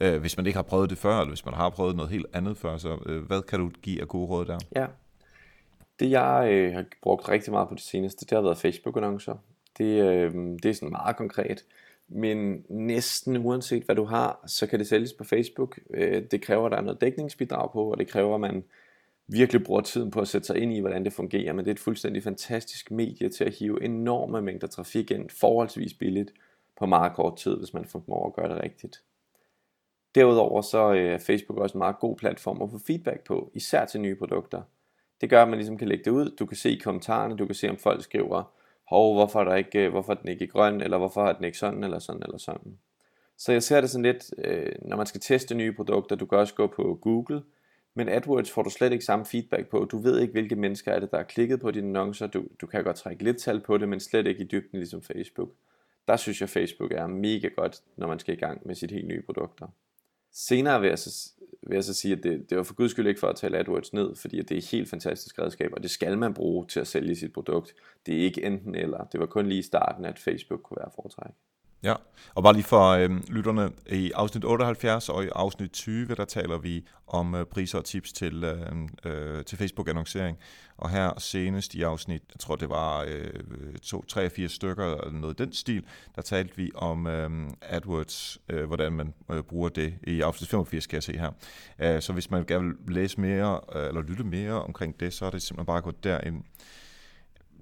[0.00, 2.26] øh, hvis man ikke har prøvet det før, eller hvis man har prøvet noget helt
[2.32, 4.58] andet før, så øh, hvad kan du give af gode råd der?
[4.76, 4.86] Ja,
[6.00, 9.34] det jeg øh, har brugt rigtig meget på det seneste, det har været Facebook-annoncer.
[9.78, 11.64] Det, øh, det er sådan meget konkret,
[12.14, 15.78] men næsten uanset hvad du har, så kan det sælges på Facebook.
[15.94, 18.64] Øh, det kræver, at der er noget dækningsbidrag på, og det kræver, at man
[19.26, 21.74] virkelig bruger tiden på at sætte sig ind i, hvordan det fungerer, men det er
[21.74, 26.32] et fuldstændig fantastisk medie til at hive enorme mængder trafik ind, forholdsvis billigt,
[26.78, 29.02] på meget kort tid, hvis man formår at gøre det rigtigt.
[30.14, 33.84] Derudover så øh, er Facebook også en meget god platform at få feedback på, især
[33.84, 34.62] til nye produkter.
[35.20, 37.46] Det gør, at man ligesom kan lægge det ud, du kan se i kommentarerne, du
[37.46, 38.52] kan se om folk skriver,
[38.88, 41.44] hov, hvorfor er, der ikke, øh, hvorfor er den ikke grøn, eller hvorfor er den
[41.44, 42.78] ikke sådan, eller sådan, eller sådan.
[43.36, 46.38] Så jeg ser det sådan lidt, øh, når man skal teste nye produkter, du kan
[46.38, 47.42] også gå på Google,
[47.94, 49.84] men AdWords får du slet ikke samme feedback på.
[49.84, 52.26] Du ved ikke, hvilke mennesker er det, der har klikket på dine annoncer.
[52.26, 55.02] Du, du kan godt trække lidt tal på det, men slet ikke i dybden ligesom
[55.02, 55.48] Facebook.
[56.08, 59.08] Der synes jeg, Facebook er mega godt, når man skal i gang med sit helt
[59.08, 59.66] nye produkter.
[60.32, 63.06] Senere vil jeg så, vil jeg så sige, at det, det var for guds skyld
[63.06, 65.90] ikke for at tale AdWords ned, fordi det er et helt fantastisk redskab, og det
[65.90, 67.74] skal man bruge til at sælge sit produkt.
[68.06, 69.04] Det er ikke enten eller.
[69.04, 71.34] Det var kun lige i starten, at Facebook kunne være foretrækket.
[71.84, 71.94] Ja,
[72.34, 76.58] og bare lige for øh, lytterne, i afsnit 78 og i afsnit 20, der taler
[76.58, 80.38] vi om øh, priser og tips til, øh, øh, til Facebook-annoncering.
[80.76, 85.40] Og her senest i afsnit, jeg tror det var øh, to, 83 stykker eller noget
[85.40, 85.84] i den stil,
[86.16, 87.30] der talte vi om øh,
[87.62, 89.94] AdWords, øh, hvordan man øh, bruger det.
[90.02, 91.30] I afsnit 85 kan jeg se her.
[91.78, 95.26] Øh, så hvis man gerne vil læse mere, øh, eller lytte mere omkring det, så
[95.26, 96.42] er det simpelthen bare at gå derind.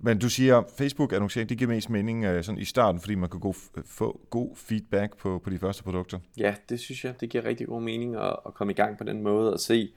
[0.05, 3.41] Men du siger, Facebook-annoncering, det giver mest mening øh, sådan i starten, fordi man kan
[3.41, 6.19] gå, øh, få god feedback på, på de første produkter.
[6.39, 9.05] Ja, det synes jeg, det giver rigtig god mening at, at komme i gang på
[9.05, 9.93] den måde og se,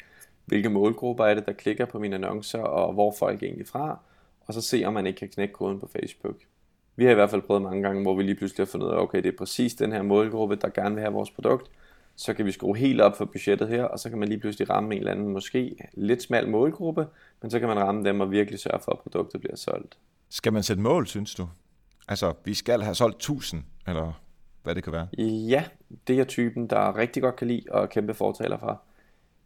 [0.46, 4.00] hvilke målgrupper er det, der klikker på mine annoncer, og hvor folk er egentlig fra,
[4.48, 6.36] og så se, om man ikke kan knække koden på Facebook.
[6.96, 8.92] Vi har i hvert fald prøvet mange gange, hvor vi lige pludselig har fundet ud
[8.92, 11.72] af, okay, det er præcis den her målgruppe, der gerne vil have vores produkt,
[12.16, 14.70] så kan vi skrue helt op for budgettet her, og så kan man lige pludselig
[14.70, 17.08] ramme en eller anden måske lidt smal målgruppe,
[17.46, 19.98] men så kan man ramme dem og virkelig sørge for, at produktet bliver solgt.
[20.30, 21.50] Skal man sætte mål, synes du?
[22.08, 24.22] Altså, vi skal have solgt 1000, eller
[24.64, 25.08] hvad det kan være?
[25.24, 25.64] Ja,
[26.08, 28.82] det er typen, der rigtig godt kan lide og kæmpe fortaler for.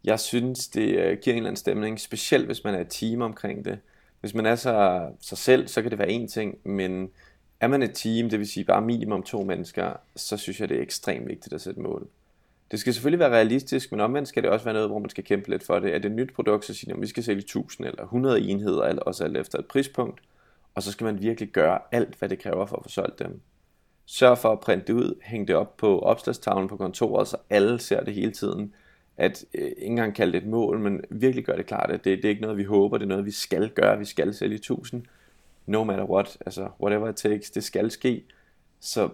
[0.04, 3.22] Jeg synes, det øh, giver en eller anden stemning, specielt hvis man er et team
[3.22, 3.80] omkring det.
[4.20, 7.10] Hvis man er så, sig selv, så kan det være en ting, men
[7.60, 10.78] er man et team, det vil sige bare minimum to mennesker, så synes jeg, det
[10.78, 12.08] er ekstremt vigtigt at sætte mål.
[12.72, 15.24] Det skal selvfølgelig være realistisk, men omvendt skal det også være noget, hvor man skal
[15.24, 15.96] kæmpe lidt for det.
[15.96, 18.42] Er det et nyt produkt, så siger man, at vi skal sælge 1000 eller 100
[18.42, 20.22] enheder, eller også alt efter et prispunkt.
[20.76, 23.42] Og så skal man virkelig gøre alt, hvad det kræver for at få solgt dem.
[24.06, 27.80] Sørg for at printe det ud, hænge det op på opslagstavlen på kontoret, så alle
[27.80, 28.74] ser det hele tiden.
[29.18, 32.18] At øh, ikke engang kalde det et mål, men virkelig gøre det klart, at det,
[32.18, 34.00] det er ikke noget, vi håber, det er noget, vi skal gøre.
[34.00, 35.06] Vi skal sælge 1000.
[35.66, 38.24] No matter what, altså whatever it takes, det skal ske.
[38.80, 39.10] Så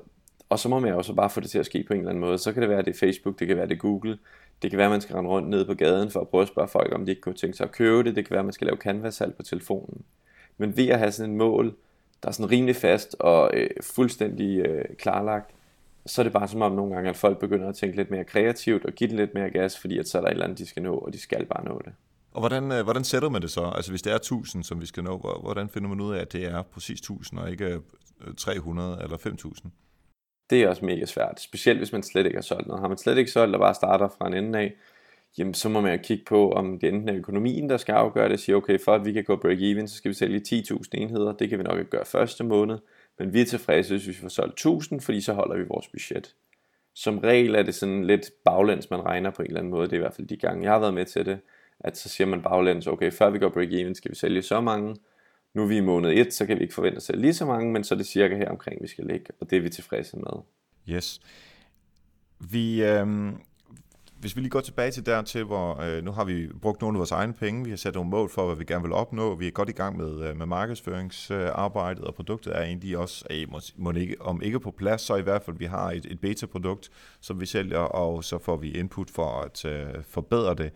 [0.49, 2.09] og så må man jo så bare få det til at ske på en eller
[2.09, 2.37] anden måde.
[2.37, 4.17] Så kan det være, at det er Facebook, det kan være, det er Google.
[4.61, 6.47] Det kan være, at man skal rende rundt ned på gaden for at prøve at
[6.47, 8.15] spørge folk, om de ikke kunne tænke sig at købe det.
[8.15, 10.01] Det kan være, at man skal lave canvas på telefonen.
[10.57, 11.75] Men ved at have sådan en mål,
[12.23, 15.51] der er sådan rimelig fast og øh, fuldstændig øh, klarlagt,
[16.05, 18.23] så er det bare som om nogle gange, at folk begynder at tænke lidt mere
[18.23, 20.57] kreativt og give det lidt mere gas, fordi at så er der et eller andet,
[20.57, 21.93] de skal nå, og de skal bare nå det.
[22.31, 23.71] Og hvordan, øh, hvordan sætter man det så?
[23.75, 26.33] Altså hvis det er 1000, som vi skal nå, hvordan finder man ud af, at
[26.33, 29.71] det er præcis 1000 og ikke øh, 300 eller 5000?
[30.49, 32.81] Det er også mega svært, specielt hvis man slet ikke har solgt noget.
[32.81, 34.73] Har man slet ikke solgt og bare starter fra en ende af,
[35.37, 38.29] jamen så må man jo kigge på, om det enten er økonomien, der skal afgøre
[38.29, 41.33] det, sige okay, for at vi kan gå break-even, så skal vi sælge 10.000 enheder,
[41.33, 42.77] det kan vi nok ikke gøre første måned,
[43.19, 46.35] Men vi er tilfredse, hvis vi får solgt 1000, fordi så holder vi vores budget.
[46.95, 49.85] Som regel er det sådan lidt baglæns, man regner på en eller anden måde.
[49.85, 51.39] Det er i hvert fald de gange, jeg har været med til det.
[51.79, 54.95] At så siger man baglæns, okay, før vi går break-even, skal vi sælge så mange.
[55.55, 57.45] Nu er vi i måned 1, så kan vi ikke forvente at sælge lige så
[57.45, 59.69] mange, men så er det cirka her omkring, vi skal ligge, og det er vi
[59.69, 60.41] tilfredse med.
[60.89, 61.21] Yes.
[62.39, 63.07] Vi, øh,
[64.19, 66.97] hvis vi lige går tilbage til der til, hvor øh, nu har vi brugt nogle
[66.97, 69.35] af vores egne penge, vi har sat nogle mål for, hvad vi gerne vil opnå,
[69.35, 73.25] vi er godt i gang med, øh, med markedsføringsarbejdet, øh, og produktet er egentlig også,
[73.29, 76.05] øh, må, må ikke, om ikke på plads, så i hvert fald vi har et,
[76.05, 76.89] et beta-produkt,
[77.21, 80.71] som vi sælger, og så får vi input for at øh, forbedre det.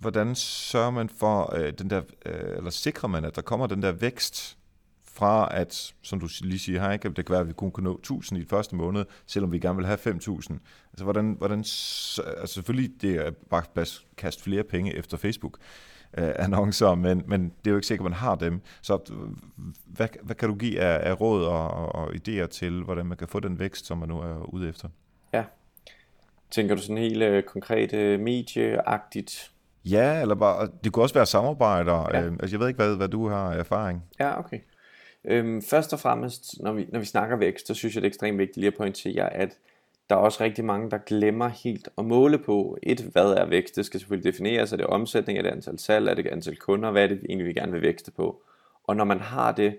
[0.00, 3.82] Hvordan sørger man for øh, den der, øh, eller sikrer man, at der kommer den
[3.82, 4.58] der vækst
[5.04, 7.84] fra at, som du lige siger her, ikke, det kan være, at vi kun kan
[7.84, 10.60] nå 1000 i første måned, selvom vi gerne vil have 5000.
[10.92, 15.58] Altså, hvordan, hvordan altså selvfølgelig, det er bare at kaste flere penge efter Facebook
[16.18, 18.60] øh, annoncer, men, men det er jo ikke sikkert, at man har dem.
[18.82, 19.16] Så øh,
[19.86, 23.18] hvad, hvad kan du give af, af råd og, og, og idéer til, hvordan man
[23.18, 24.88] kan få den vækst, som man nu er ude efter?
[25.32, 25.44] Ja.
[26.50, 29.52] Tænker du sådan helt øh, konkret øh, medieagtigt?
[29.84, 32.08] Ja, eller bare, det kunne også være samarbejder.
[32.12, 32.22] Ja.
[32.22, 34.02] Øh, altså, jeg ved ikke, hvad, hvad du har erfaring.
[34.20, 34.58] Ja, okay.
[35.24, 38.10] Øhm, først og fremmest, når vi, når vi snakker vækst, så synes jeg, det er
[38.10, 39.58] ekstremt vigtigt lige at pointere, at
[40.10, 43.76] der er også rigtig mange, der glemmer helt at måle på, et, hvad er vækst?
[43.76, 46.90] Det skal selvfølgelig defineres, er det omsætning, er det antal salg, er det antal kunder,
[46.90, 48.42] hvad er det egentlig, vi gerne vil vækste på?
[48.84, 49.76] Og når man har det,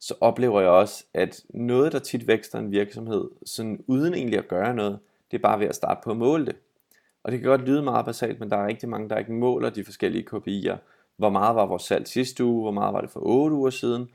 [0.00, 4.48] så oplever jeg også, at noget, der tit vækster en virksomhed, sådan uden egentlig at
[4.48, 4.98] gøre noget,
[5.30, 6.56] det er bare ved at starte på at måle det.
[7.24, 9.70] Og det kan godt lyde meget basalt, men der er rigtig mange, der ikke måler
[9.70, 10.76] de forskellige KPI'er.
[11.16, 12.62] Hvor meget var vores salg sidste uge?
[12.62, 14.08] Hvor meget var det for 8 uger siden?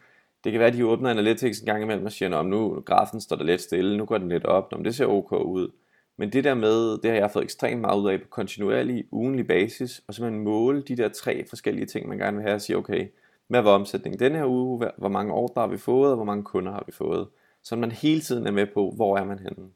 [0.44, 3.22] Det kan være, at de åbner Analytics en gang imellem og siger, at nu grafen
[3.22, 5.72] står der lidt stille, nu går den lidt op, om det ser ok ud.
[6.18, 9.48] Men det der med, det har jeg fået ekstremt meget ud af på kontinuerlig, ugenlig
[9.48, 12.78] basis, og simpelthen måle de der tre forskellige ting, man gerne vil have, og sige,
[12.78, 13.08] okay,
[13.48, 16.44] hvad var omsætningen den her uge, hvor mange ordre har vi fået, og hvor mange
[16.44, 17.28] kunder har vi fået.
[17.64, 19.70] Så man hele tiden er med på, hvor er man henne.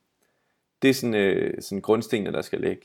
[0.81, 2.81] Det er sådan, øh, sådan grundstenene, der skal ligge.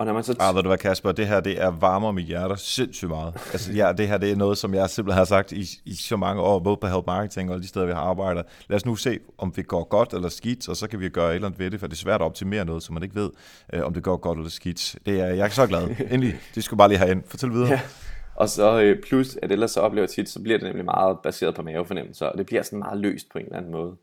[0.00, 0.36] Og når man så...
[0.40, 3.34] Ah, ved du hvad, Kasper, det her det er varmer mit hjerte sindssygt meget.
[3.52, 6.16] altså, ja, det her det er noget, som jeg simpelthen har sagt i, i så
[6.16, 8.44] mange år, både på Help Marketing og de steder, vi har arbejdet.
[8.68, 11.30] Lad os nu se, om det går godt eller skidt, og så kan vi gøre
[11.30, 13.14] et eller andet ved det, for det er svært at optimere noget, som man ikke
[13.14, 13.30] ved,
[13.72, 14.96] øh, om det går godt eller skidt.
[15.06, 15.88] Det er, jeg er så glad.
[16.10, 17.22] Endelig, det skulle bare lige have ind.
[17.26, 17.68] Fortæl videre.
[17.68, 17.80] Ja.
[18.34, 21.18] Og så øh, plus, at ellers så oplever jeg tit, så bliver det nemlig meget
[21.22, 23.96] baseret på mavefornemmelser, og det bliver sådan meget løst på en eller anden måde.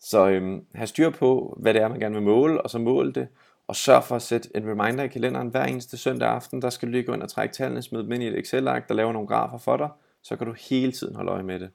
[0.00, 3.12] Så øhm, have styr på, hvad det er, man gerne vil måle, og så måle
[3.12, 3.28] det,
[3.70, 6.62] og sørg for at sætte en reminder i kalenderen hver eneste søndag aften.
[6.62, 8.88] Der skal du lige gå ind og trække tallene, smide dem ind i et Excel-ark,
[8.88, 9.88] der laver nogle grafer for dig.
[10.22, 11.70] Så kan du hele tiden holde øje med det.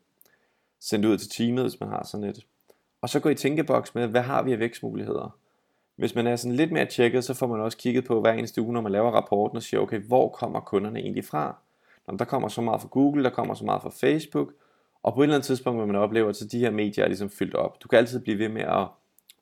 [0.79, 2.45] Send det ud til teamet, hvis man har sådan et.
[3.01, 5.37] Og så gå i tænkeboks med, hvad har vi af vækstmuligheder?
[5.95, 8.61] Hvis man er sådan lidt mere tjekket, så får man også kigget på hver eneste
[8.61, 11.55] uge, når man laver rapporten og siger, okay, hvor kommer kunderne egentlig fra?
[12.07, 14.53] Når der kommer så meget fra Google, der kommer så meget fra Facebook,
[15.03, 17.29] og på et eller andet tidspunkt vil man opleve, at de her medier er ligesom
[17.29, 17.83] fyldt op.
[17.83, 18.87] Du kan altid blive ved med at,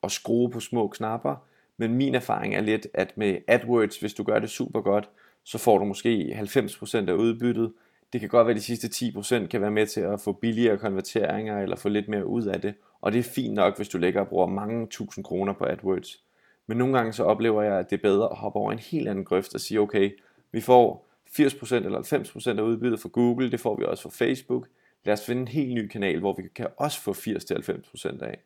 [0.04, 1.36] at skrue på små knapper,
[1.78, 5.10] men min erfaring er lidt, at med AdWords, hvis du gør det super godt,
[5.44, 7.74] så får du måske 90% af udbyttet.
[8.14, 10.78] Det kan godt være, at de sidste 10% kan være med til at få billigere
[10.78, 12.74] konverteringer eller få lidt mere ud af det.
[13.02, 16.24] Og det er fint nok, hvis du lægger og bruger mange tusind kroner på AdWords.
[16.68, 19.08] Men nogle gange så oplever jeg, at det er bedre at hoppe over en helt
[19.08, 20.12] anden grøft og sige, okay,
[20.52, 24.68] vi får 80% eller 90% af udbyttet fra Google, det får vi også fra Facebook.
[25.06, 28.40] Lad os finde en helt ny kanal, hvor vi kan også få 80-90% af.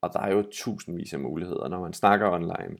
[0.00, 2.76] Og der er jo tusindvis af muligheder, når man snakker online.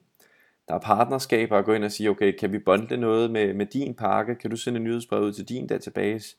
[0.67, 3.65] Der er partnerskaber at gå ind og sige, okay, kan vi bundle noget med, med
[3.65, 4.35] din pakke?
[4.35, 6.35] Kan du sende nyhedsbrev ud til din database?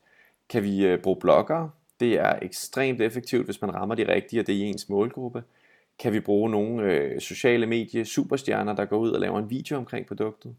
[0.48, 1.68] Kan vi øh, bruge blogger?
[2.00, 5.42] Det er ekstremt effektivt, hvis man rammer de rigtige, og det er i ens målgruppe.
[5.98, 9.76] Kan vi bruge nogle øh, sociale medier, superstjerner, der går ud og laver en video
[9.76, 10.54] omkring produktet?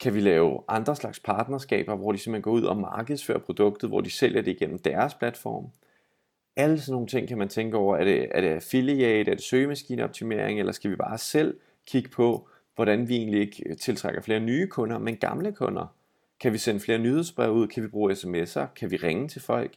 [0.00, 4.00] Kan vi lave andre slags partnerskaber, hvor de simpelthen går ud og markedsfører produktet, hvor
[4.00, 5.66] de sælger det igennem deres platform?
[6.56, 7.96] Alle sådan nogle ting kan man tænke over.
[7.96, 12.48] Er det, er det affiliate, er det søgemaskineoptimering, eller skal vi bare selv kigge på,
[12.74, 15.94] hvordan vi egentlig ikke tiltrækker flere nye kunder, men gamle kunder?
[16.40, 17.66] Kan vi sende flere nyhedsbreve ud?
[17.66, 18.66] Kan vi bruge sms'er?
[18.76, 19.74] Kan vi ringe til folk?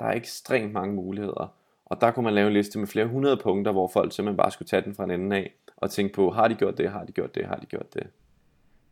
[0.00, 1.54] Der er ekstremt mange muligheder.
[1.84, 4.50] Og der kunne man lave en liste med flere hundrede punkter, hvor folk simpelthen bare
[4.50, 7.04] skulle tage den fra en ende af, og tænke på, har de gjort det, har
[7.04, 8.06] de gjort det, har de gjort det.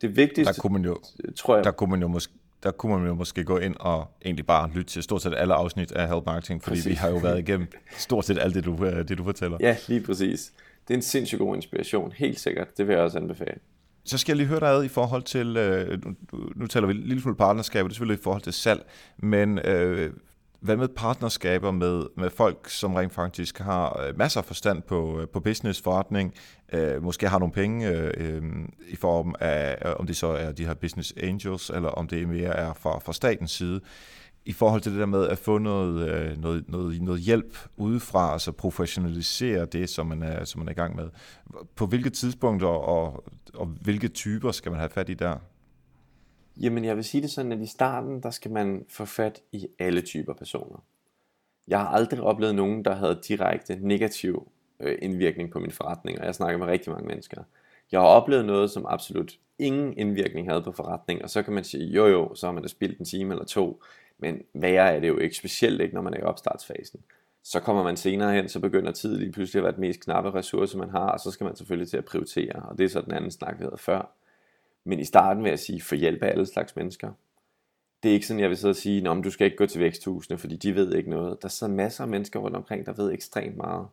[0.01, 0.97] Det vigtigste, der kunne man jo,
[1.37, 1.65] tror jeg...
[1.65, 4.71] Der kunne man jo måske, der kunne man jo måske gå ind og egentlig bare
[4.71, 6.91] lytte til stort set alle afsnit af Help Marketing, fordi præcis.
[6.91, 7.67] vi har jo været igennem
[7.99, 9.59] stort set alt det du, øh, det, du fortæller.
[9.61, 10.53] Ja, lige præcis.
[10.89, 12.79] Det er en sindssygt god inspiration, helt sikkert.
[12.79, 13.59] Det vil jeg også anbefale.
[14.05, 16.15] Så skal jeg lige høre dig ad i forhold til, øh, nu,
[16.57, 18.87] nu taler vi lidt lille smule partnerskab, det er selvfølgelig i forhold til salg,
[19.19, 20.13] men øh,
[20.61, 25.21] hvad med partnerskaber med, med folk, som rent faktisk har øh, masser af forstand på,
[25.21, 26.35] øh, på business, forretning,
[26.73, 28.43] øh, måske har nogle penge øh, øh
[28.89, 32.57] i form af, om det så er de her business angels, eller om det mere
[32.57, 33.81] er fra, fra statens side.
[34.45, 38.53] i forhold til det der med at få noget, noget, noget, noget hjælp udefra, altså
[38.53, 41.09] professionalisere det, som man, er, som man er i gang med.
[41.77, 45.37] På hvilke tidspunkter og, og hvilke typer skal man have fat i der?
[46.61, 49.69] Jamen jeg vil sige det sådan, at i starten, der skal man få fat i
[49.79, 50.85] alle typer personer.
[51.69, 56.27] Jeg har aldrig oplevet nogen, der havde direkte negativ øh, indvirkning på min forretning, og
[56.27, 57.43] jeg snakker med rigtig mange mennesker.
[57.93, 61.65] Jeg har oplevet noget, som absolut ingen indvirkning havde på forretning, og så kan man
[61.65, 63.83] sige, jo jo, så har man da spildt en time eller to,
[64.19, 67.01] men værre er det jo ikke, specielt ikke, når man er i opstartsfasen.
[67.43, 70.35] Så kommer man senere hen, så begynder tid lige pludselig at være den mest knappe
[70.35, 73.01] ressource, man har, og så skal man selvfølgelig til at prioritere, og det er så
[73.01, 74.18] den anden snak, vi havde før.
[74.85, 77.13] Men i starten vil jeg sige, for hjælp af alle slags mennesker.
[78.03, 79.81] Det er ikke sådan, jeg vil sidde og sige, at du skal ikke gå til
[79.81, 81.43] væksthusene, fordi de ved ikke noget.
[81.43, 83.87] Der sidder masser af mennesker rundt omkring, der ved ekstremt meget.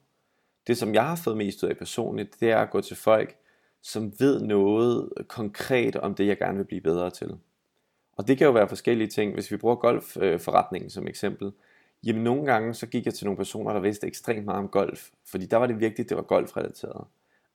[0.67, 3.35] Det, som jeg har fået mest ud af personligt, det er at gå til folk,
[3.81, 7.37] som ved noget konkret om det, jeg gerne vil blive bedre til.
[8.17, 9.33] Og det kan jo være forskellige ting.
[9.33, 11.51] Hvis vi bruger golfforretningen som eksempel,
[12.03, 15.09] jamen nogle gange så gik jeg til nogle personer, der vidste ekstremt meget om golf,
[15.25, 17.05] fordi der var det vigtigt, det var golfrelateret.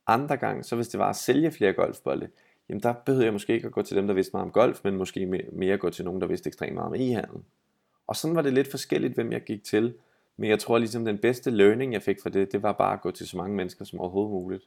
[0.07, 2.29] Andre gange, så hvis det var at sælge flere golfbolde,
[2.71, 4.79] jamen der behøvede jeg måske ikke at gå til dem, der vidste meget om golf,
[4.83, 7.43] men måske mere gå til nogen, der vidste ekstremt meget om e-handel.
[8.07, 9.93] Og sådan var det lidt forskelligt, hvem jeg gik til.
[10.37, 13.01] Men jeg tror ligesom, den bedste learning, jeg fik fra det, det var bare at
[13.01, 14.63] gå til så mange mennesker som overhovedet muligt.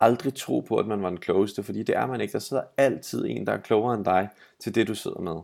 [0.00, 2.32] Aldrig tro på, at man var den klogeste, fordi det er man ikke.
[2.32, 5.36] Der sidder altid en, der er klogere end dig til det, du sidder med.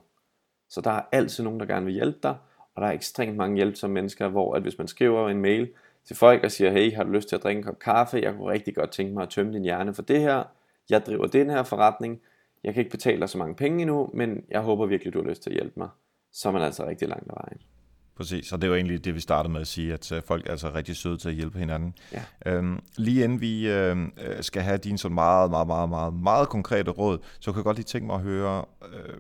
[0.69, 2.37] Så der er altid nogen, der gerne vil hjælpe dig,
[2.75, 5.69] og der er ekstremt mange hjælpsomme mennesker, hvor at hvis man skriver en mail
[6.05, 8.21] til folk og siger, hey, har du lyst til at drikke en kop kaffe?
[8.23, 10.45] Jeg kunne rigtig godt tænke mig at tømme din hjerne for det her.
[10.91, 12.21] Jeg driver den her forretning.
[12.65, 15.29] Jeg kan ikke betale dig så mange penge endnu, men jeg håber virkelig, du har
[15.29, 15.89] lyst til at hjælpe mig.
[16.33, 17.61] Så er man altså rigtig langt af vejen.
[18.17, 20.51] Præcis, og det var egentlig det, vi startede med at sige, at øh, folk er
[20.51, 21.95] altså rigtig søde til at hjælpe hinanden.
[22.13, 22.23] Ja.
[22.47, 23.97] Øhm, lige inden vi øh,
[24.41, 27.77] skal have dine sådan meget, meget, meget, meget, meget konkrete råd, så kan jeg godt
[27.77, 29.17] lige tænke mig at høre øh,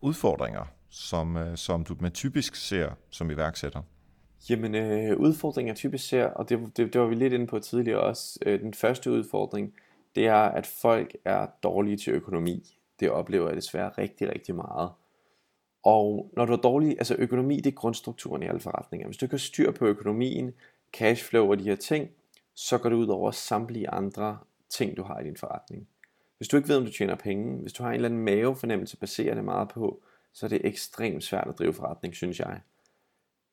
[0.00, 3.82] udfordringer, som, øh, som du med typisk ser som iværksætter.
[4.50, 8.00] Jamen, øh, udfordringer typisk ser, og det, det, det var vi lidt inde på tidligere
[8.00, 9.72] også, øh, den første udfordring,
[10.16, 12.76] det er, at folk er dårlige til økonomi.
[13.00, 14.90] Det oplever jeg desværre rigtig, rigtig meget.
[15.82, 19.06] Og når du er dårlig, altså økonomi, det er grundstrukturen i alle forretninger.
[19.06, 20.52] Hvis du ikke har styr på økonomien,
[20.92, 22.10] cashflow og de her ting,
[22.54, 24.38] så går det ud over samtlige andre
[24.70, 25.88] ting, du har i din forretning.
[26.38, 28.96] Hvis du ikke ved, om du tjener penge, hvis du har en eller anden mavefornemmelse,
[28.96, 32.60] baseret meget på, så er det ekstremt svært at drive forretning, synes jeg.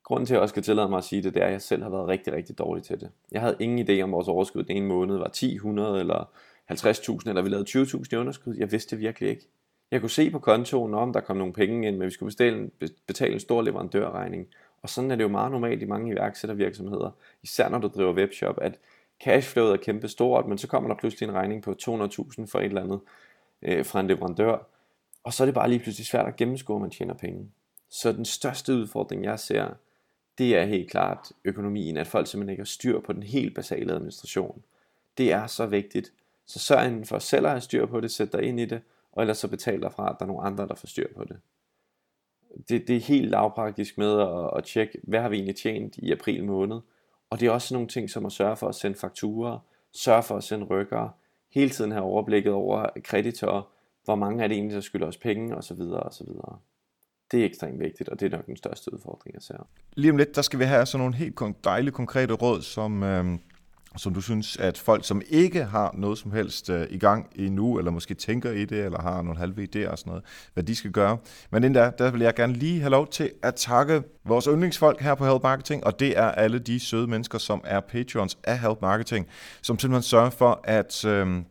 [0.05, 1.61] Grunden til, at jeg også skal tillade mig at sige det, det er, at jeg
[1.61, 3.09] selv har været rigtig, rigtig dårlig til det.
[3.31, 6.29] Jeg havde ingen idé om, vores overskud den ene måned var 10, 100 eller
[6.71, 8.55] 50.000, eller vi lavede 20.000 i underskud.
[8.55, 9.47] Jeg vidste det virkelig ikke.
[9.91, 12.71] Jeg kunne se på kontoen, om der kom nogle penge ind, men vi skulle bestille,
[13.07, 14.47] betale en stor leverandørregning.
[14.81, 17.11] Og sådan er det jo meget normalt i mange iværksættervirksomheder,
[17.43, 18.79] især når du driver webshop, at
[19.23, 22.65] cashflowet er kæmpe stort, men så kommer der pludselig en regning på 200.000 for et
[22.65, 22.99] eller andet
[23.61, 24.67] øh, fra en leverandør,
[25.23, 27.51] og så er det bare lige pludselig svært at gennemskue, om man tjener penge.
[27.89, 29.67] Så den største udfordring, jeg ser,
[30.37, 33.93] det er helt klart økonomien, at folk simpelthen ikke har styr på den helt basale
[33.93, 34.63] administration.
[35.17, 36.13] Det er så vigtigt.
[36.45, 39.23] Så sørg for selv at have styr på det, sæt dig ind i det, og
[39.23, 41.37] ellers så betal dig fra, at der er nogle andre, der får styr på det.
[42.69, 46.11] Det, det er helt lavpraktisk med at, at tjekke, hvad har vi egentlig tjent i
[46.11, 46.79] april måned,
[47.29, 49.59] og det er også nogle ting som at sørge for at sende fakturer,
[49.91, 51.09] sørge for at sende rykker,
[51.49, 53.61] hele tiden have overblikket over kreditorer,
[54.03, 55.81] hvor mange er det egentlig, der skylder os penge, osv.
[55.81, 56.27] osv.
[57.31, 59.67] Det er ekstremt vigtigt, og det er nok den største udfordring, jeg ser.
[59.93, 63.25] Lige om lidt, der skal vi have sådan nogle helt dejlige, konkrete råd, som, øh,
[63.97, 67.77] som du synes, at folk, som ikke har noget som helst øh, i gang endnu,
[67.77, 70.75] eller måske tænker i det, eller har nogle halve idéer og sådan noget, hvad de
[70.75, 71.17] skal gøre.
[71.51, 75.01] Men inden der, der vil jeg gerne lige have lov til at takke vores yndlingsfolk
[75.01, 78.59] her på Help Marketing, og det er alle de søde mennesker, som er patrons af
[78.59, 79.27] Help Marketing,
[79.61, 81.05] som simpelthen sørger for, at...
[81.05, 81.41] Øh,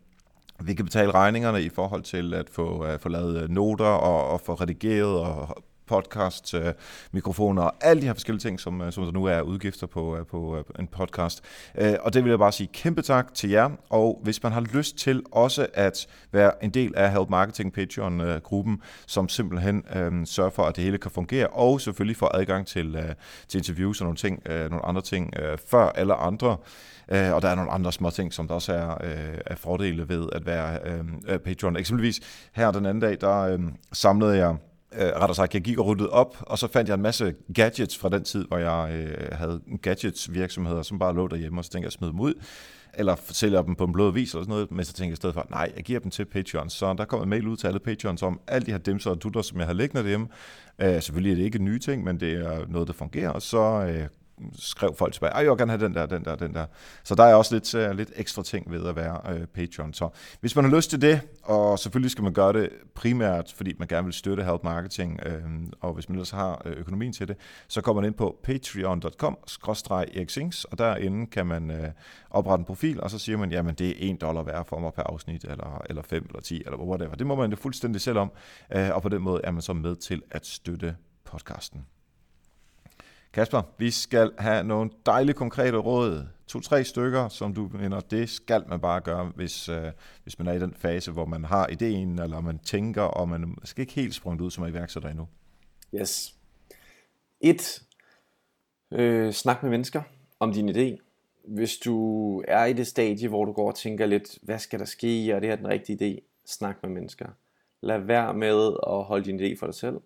[0.60, 4.30] vi kan betale regningerne i forhold til at få, uh, få lavet øh, noter og,
[4.30, 6.72] og få redigeret og podcast, øh,
[7.12, 10.16] mikrofoner og alle de her forskellige ting, som, øh, som der nu er udgifter på,
[10.16, 11.42] øh, på øh, en podcast.
[11.78, 14.60] Øh, og det vil jeg bare sige kæmpe tak til jer, og hvis man har
[14.60, 20.50] lyst til også at være en del af Help Marketing Patreon-gruppen, som simpelthen øh, sørger
[20.50, 23.14] for, at det hele kan fungere, og selvfølgelig får adgang til, øh,
[23.48, 26.56] til interviews og nogle, ting, øh, nogle andre ting øh, før alle andre,
[27.08, 30.08] Øh, og der er nogle andre små ting, som der også er, øh, er fordele
[30.08, 31.76] ved at være øhm, øh, Patreon.
[31.76, 32.20] Eksempelvis
[32.52, 33.60] her den anden dag, der øh,
[33.92, 34.56] samlede jeg
[34.98, 37.98] øh, rettere sagt, jeg gik og ryddede op, og så fandt jeg en masse gadgets
[37.98, 41.70] fra den tid, hvor jeg øh, havde gadgets virksomheder, som bare lå derhjemme, og så
[41.70, 42.34] tænkte jeg, at smide dem ud,
[42.94, 45.16] eller sælger dem på en blå vis eller sådan noget, men så tænkte jeg i
[45.16, 46.70] stedet for, nej, jeg giver dem til Patreon.
[46.70, 49.22] Så der kom en mail ud til alle Patreons om alle de her dimser og
[49.22, 50.28] dutter, som jeg har liggende derhjemme.
[50.78, 53.58] Øh, selvfølgelig er det ikke nye ting, men det er noget, der fungerer, og så
[53.58, 54.08] øh,
[54.58, 56.66] skrev folk tilbage, jeg vil gerne have den der, den der, den der.
[57.04, 59.92] Så der er også lidt, uh, lidt ekstra ting ved at være uh, Patreon.
[59.92, 60.08] Så
[60.40, 63.88] hvis man har lyst til det, og selvfølgelig skal man gøre det primært, fordi man
[63.88, 65.42] gerne vil støtte Help Marketing, øh,
[65.80, 67.36] og hvis man ellers har øh, økonomien til det,
[67.68, 69.38] så kommer man ind på patreon.com
[70.70, 71.88] og derinde kan man øh,
[72.30, 74.92] oprette en profil, og så siger man, jamen det er 1 dollar værd for mig
[74.92, 77.14] per afsnit, eller, eller 5 eller 10, eller whatever.
[77.14, 78.32] Det må man jo fuldstændig selv om,
[78.74, 81.86] øh, og på den måde er man så med til at støtte podcasten.
[83.34, 86.26] Kasper, vi skal have nogle dejlige konkrete råd.
[86.46, 90.52] To-tre stykker, som du mener, det skal man bare gøre, hvis, øh, hvis man er
[90.52, 94.14] i den fase, hvor man har ideen, eller man tænker, og man skal ikke helt
[94.14, 95.28] sprunget ud som iværksætter endnu.
[95.94, 96.34] Yes.
[97.40, 97.82] Et.
[98.92, 100.02] Øh, snak med mennesker
[100.40, 100.96] om din idé.
[101.48, 104.84] Hvis du er i det stadie, hvor du går og tænker lidt, hvad skal der
[104.84, 107.28] ske, og det er den rigtige idé, snak med mennesker.
[107.80, 110.00] Lad være med at holde din idé for dig selv.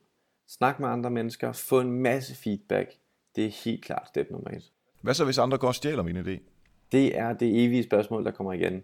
[0.49, 2.95] Snak med andre mennesker, få en masse feedback,
[3.37, 4.73] det er helt klart step nummer et.
[5.01, 6.39] Hvad så, hvis andre går og stjæler min idé?
[6.93, 8.83] Det er det evige spørgsmål, der kommer igen.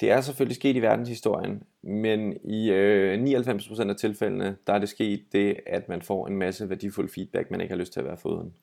[0.00, 4.88] Det er selvfølgelig sket i verdenshistorien, men i øh, 99% af tilfældene, der er det
[4.88, 8.06] sket det, at man får en masse værdifuld feedback, man ikke har lyst til at
[8.06, 8.54] være foruden.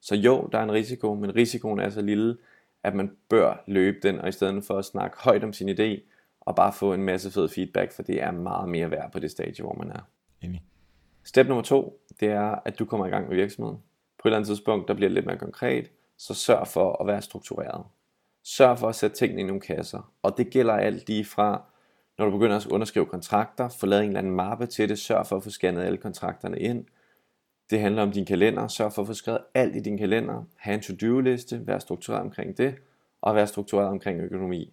[0.00, 2.36] Så jo, der er en risiko, men risikoen er så lille,
[2.82, 6.00] at man bør løbe den, og i stedet for at snakke højt om sin idé,
[6.40, 9.30] og bare få en masse fed feedback, for det er meget mere værd på det
[9.30, 10.00] stadie, hvor man er.
[10.42, 10.62] Enig.
[11.24, 13.78] Step nummer to, det er, at du kommer i gang med virksomheden
[14.18, 17.22] på et eller andet tidspunkt, der bliver lidt mere konkret, så sørg for at være
[17.22, 17.84] struktureret.
[18.44, 20.12] Sørg for at sætte tingene i nogle kasser.
[20.22, 21.62] Og det gælder alt lige fra,
[22.18, 25.26] når du begynder at underskrive kontrakter, få lavet en eller anden mappe til det, sørg
[25.26, 26.84] for at få scannet alle kontrakterne ind.
[27.70, 30.74] Det handler om din kalender, sørg for at få skrevet alt i din kalender, have
[30.74, 32.74] en to-do-liste, vær struktureret omkring det,
[33.20, 34.72] og vær struktureret omkring økonomi.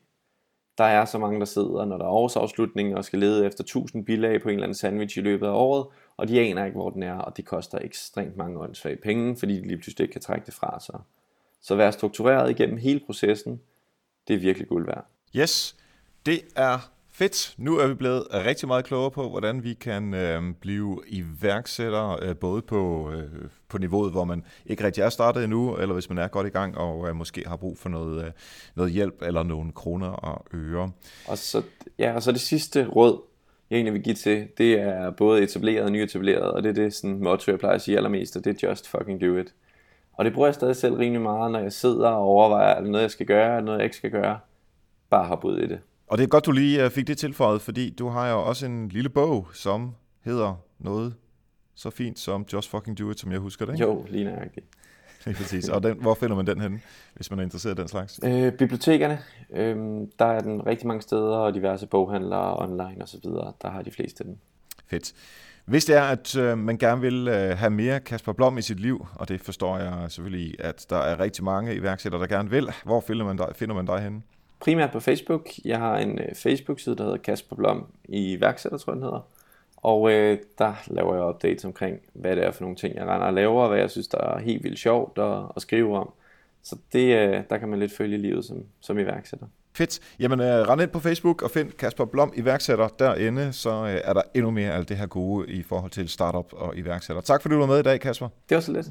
[0.78, 4.06] Der er så mange, der sidder, når der er årsafslutning og skal lede efter 1000
[4.06, 5.88] bilag på en eller anden sandwich i løbet af året,
[6.18, 9.56] og de aner ikke, hvor den er, og det koster ekstremt mange åndssvage penge, fordi
[9.56, 11.00] de lige pludselig ikke kan trække det fra sig.
[11.62, 13.62] Så vær struktureret igennem hele processen,
[14.28, 15.06] det er virkelig guld værd.
[15.36, 15.76] Yes,
[16.26, 17.54] det er Fedt.
[17.58, 22.36] Nu er vi blevet rigtig meget klogere på, hvordan vi kan øh, blive iværksættere, øh,
[22.36, 23.30] både på, øh,
[23.70, 26.50] på niveauet, hvor man ikke rigtig er startet endnu, eller hvis man er godt i
[26.50, 28.32] gang og øh, måske har brug for noget, øh,
[28.76, 30.92] noget hjælp eller nogle kroner og øre.
[31.28, 31.62] Og så,
[32.00, 33.22] ja, og så det sidste råd,
[33.70, 36.94] jeg egentlig vil give til, det er både etableret og nyetableret, og det er det
[36.94, 39.54] sådan, motto, jeg plejer at sige allermest, og det er just fucking do it.
[40.14, 42.90] Og det bruger jeg stadig selv rimelig meget, når jeg sidder og overvejer, er det
[42.90, 44.40] noget, jeg skal gøre, er det noget, jeg ikke skal gøre.
[45.10, 45.80] Bare hop ud i det.
[46.08, 48.66] Og det er godt, du lige øh, fik det tilføjet, fordi du har jo også
[48.66, 51.14] en lille bog, som hedder noget
[51.76, 53.86] så fint som Just Fucking Do It, som jeg husker det, ikke?
[53.86, 54.66] Jo, lige nøjagtigt.
[55.28, 55.70] Lige præcis.
[55.70, 56.82] Og den, hvor finder man den henne,
[57.16, 58.20] hvis man er interesseret i den slags?
[58.24, 59.20] Øh, bibliotekerne.
[59.54, 59.76] Øh,
[60.20, 63.30] der er den rigtig mange steder, og diverse boghandlere online osv.
[63.62, 64.38] Der har de fleste den.
[64.88, 65.14] Fedt.
[65.66, 68.80] Hvis det er, at øh, man gerne vil øh, have mere Kasper Blom i sit
[68.80, 72.72] liv, og det forstår jeg selvfølgelig, at der er rigtig mange iværksættere, der gerne vil,
[72.84, 74.22] hvor finder man dig, finder man dig henne?
[74.60, 75.50] primært på Facebook.
[75.66, 79.28] Jeg har en øh, Facebook-side, der hedder Kasper Blom i værksætter, tror jeg den hedder.
[79.86, 83.28] Og øh, der laver jeg updates omkring, hvad det er for nogle ting, jeg render
[83.28, 86.10] og laver, og hvad jeg synes, der er helt vildt sjovt at, at skrive om.
[86.64, 89.48] Så det, øh, der kan man lidt følge livet som, som iværksætter.
[89.74, 90.00] Fedt.
[90.20, 94.14] Jamen, øh, rend ind på Facebook og find Kasper Blom iværksætter derinde, så øh, er
[94.14, 97.22] der endnu mere af det her gode i forhold til startup og iværksætter.
[97.22, 98.28] Tak fordi du var med i dag, Kasper.
[98.50, 98.88] Det var så lidt.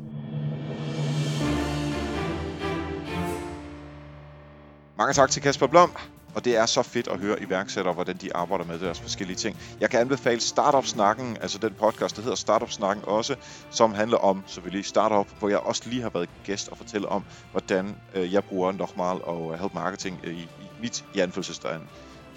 [4.99, 5.91] Mange tak til Kasper Blom.
[6.35, 9.57] Og det er så fedt at høre iværksættere, hvordan de arbejder med deres forskellige ting.
[9.81, 13.35] Jeg kan anbefale Startup-snakken, altså den podcast, der hedder Startup-snakken også,
[13.71, 17.25] som handler om selvfølgelig startup, hvor jeg også lige har været gæst og fortælle om,
[17.51, 21.89] hvordan øh, jeg bruger Nochmal og øh, Help Marketing øh, i, i mit i anfølgelsestegn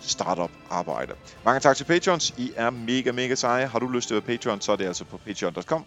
[0.01, 1.13] startup arbejde.
[1.45, 2.33] Mange tak til Patreons.
[2.37, 3.65] I er mega, mega seje.
[3.65, 5.85] Har du lyst til at være Patreon, så er det altså på patreon.com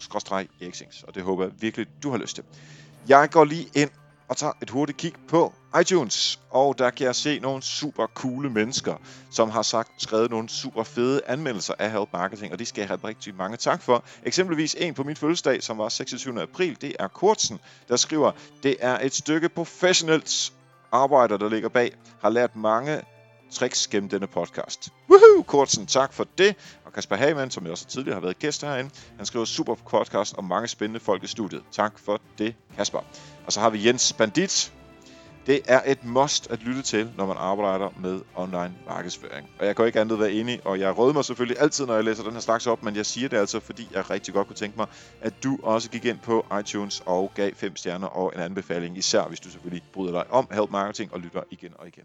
[1.09, 2.45] og det håber jeg virkelig, du har lyst til.
[3.09, 3.91] Jeg går lige ind
[4.31, 8.51] og tager et hurtigt kig på iTunes, og der kan jeg se nogle super coole
[8.51, 8.95] mennesker,
[9.31, 12.89] som har sagt, skrevet nogle super fede anmeldelser af Help Marketing, og det skal jeg
[12.89, 14.05] have rigtig mange tak for.
[14.25, 16.43] Eksempelvis en på min fødselsdag, som var 26.
[16.43, 17.59] april, det er Kurtsen,
[17.89, 20.53] der skriver, det er et stykke professionelt
[20.93, 23.01] arbejder, der ligger bag, har lært mange
[23.51, 24.93] tricks gennem denne podcast.
[25.11, 26.57] Woohoo, Kortsen, tak for det.
[26.85, 30.35] Og Kasper Hagemann, som jeg også tidligere har været gæst herinde, han skriver super podcast
[30.39, 31.63] om mange spændende folk i studiet.
[31.73, 33.01] Tak for det, Kasper.
[33.47, 34.73] Og så har vi Jens Bandit.
[35.47, 39.49] Det er et must at lytte til, når man arbejder med online markedsføring.
[39.59, 42.23] Og jeg kan ikke andet være enig, og jeg mig selvfølgelig altid, når jeg læser
[42.23, 44.77] den her slags op, men jeg siger det altså, fordi jeg rigtig godt kunne tænke
[44.77, 44.87] mig,
[45.21, 49.23] at du også gik ind på iTunes og gav fem stjerner og en anbefaling, især
[49.23, 52.05] hvis du selvfølgelig bryder dig om Help Marketing og lytter igen og igen.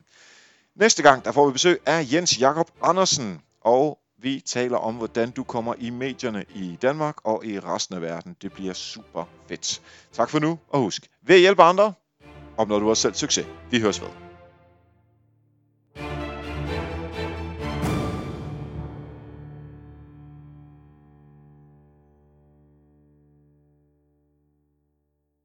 [0.80, 5.32] Næste gang, der får vi besøg af Jens Jakob Andersen, og vi taler om, hvordan
[5.32, 8.36] du kommer i medierne i Danmark og i resten af verden.
[8.42, 9.82] Det bliver super fedt.
[10.14, 11.94] Tak for nu, og husk, ved at hjælpe andre,
[12.58, 13.48] opnår du også selv succes.
[13.72, 14.25] Vi høres ved.